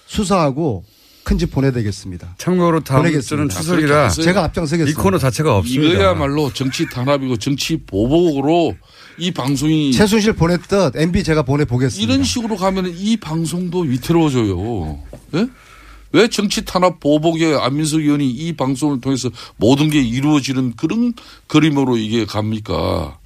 수사하고 0.08 0.84
큰 1.26 1.38
집 1.38 1.52
보내되겠습니다. 1.52 2.36
참고로 2.38 2.80
다음 2.82 3.02
보내겠습니다. 3.02 3.28
주는 3.28 3.50
추석이라 3.50 4.10
제가 4.10 4.44
앞장서겠습니다. 4.46 4.98
이 4.98 5.04
코너 5.04 5.18
자체가 5.18 5.58
없습니다. 5.58 5.94
이거야말로 5.94 6.54
정치 6.54 6.86
탄압이고 6.88 7.36
정치 7.38 7.78
보복으로 7.78 8.76
이 9.18 9.32
방송이 9.32 9.92
최순실 9.92 10.34
보냈듯 10.34 10.96
MB 10.96 11.24
제가 11.24 11.42
보내 11.42 11.66
보겠습니다. 11.66 12.14
이런 12.14 12.24
식으로 12.24 12.56
가면 12.56 12.94
이 12.96 13.18
방송도 13.18 13.80
위태로워져요. 13.80 15.00
예? 15.36 15.48
왜 16.14 16.28
정치 16.30 16.64
탄압 16.64 17.00
보복에 17.02 17.56
안민석 17.56 18.00
의원이 18.00 18.30
이 18.30 18.54
방송을 18.54 19.02
통해서 19.02 19.30
모든 19.58 19.90
게 19.90 20.02
이루어지는 20.02 20.76
그런 20.78 21.14
그림으로 21.48 21.98
이게 21.98 22.26
갑니까? 22.26 23.18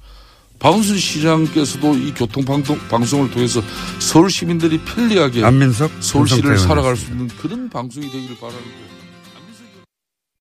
박은순 0.60 0.98
시장께서도 0.98 1.94
이 1.94 2.12
교통 2.12 2.44
방송, 2.44 2.78
방송을 2.90 3.30
통해서 3.30 3.62
서울 3.98 4.30
시민들이 4.30 4.78
편리하게 4.78 5.42
안민석 5.42 5.90
서울시를 6.00 6.58
살아갈. 6.58 6.96
수 6.96 7.10
있는 7.10 7.28
그런 7.28 7.68
방송이 7.70 8.10
되기를 8.10 8.36
바라는 8.36 8.60
거예요. 8.60 8.89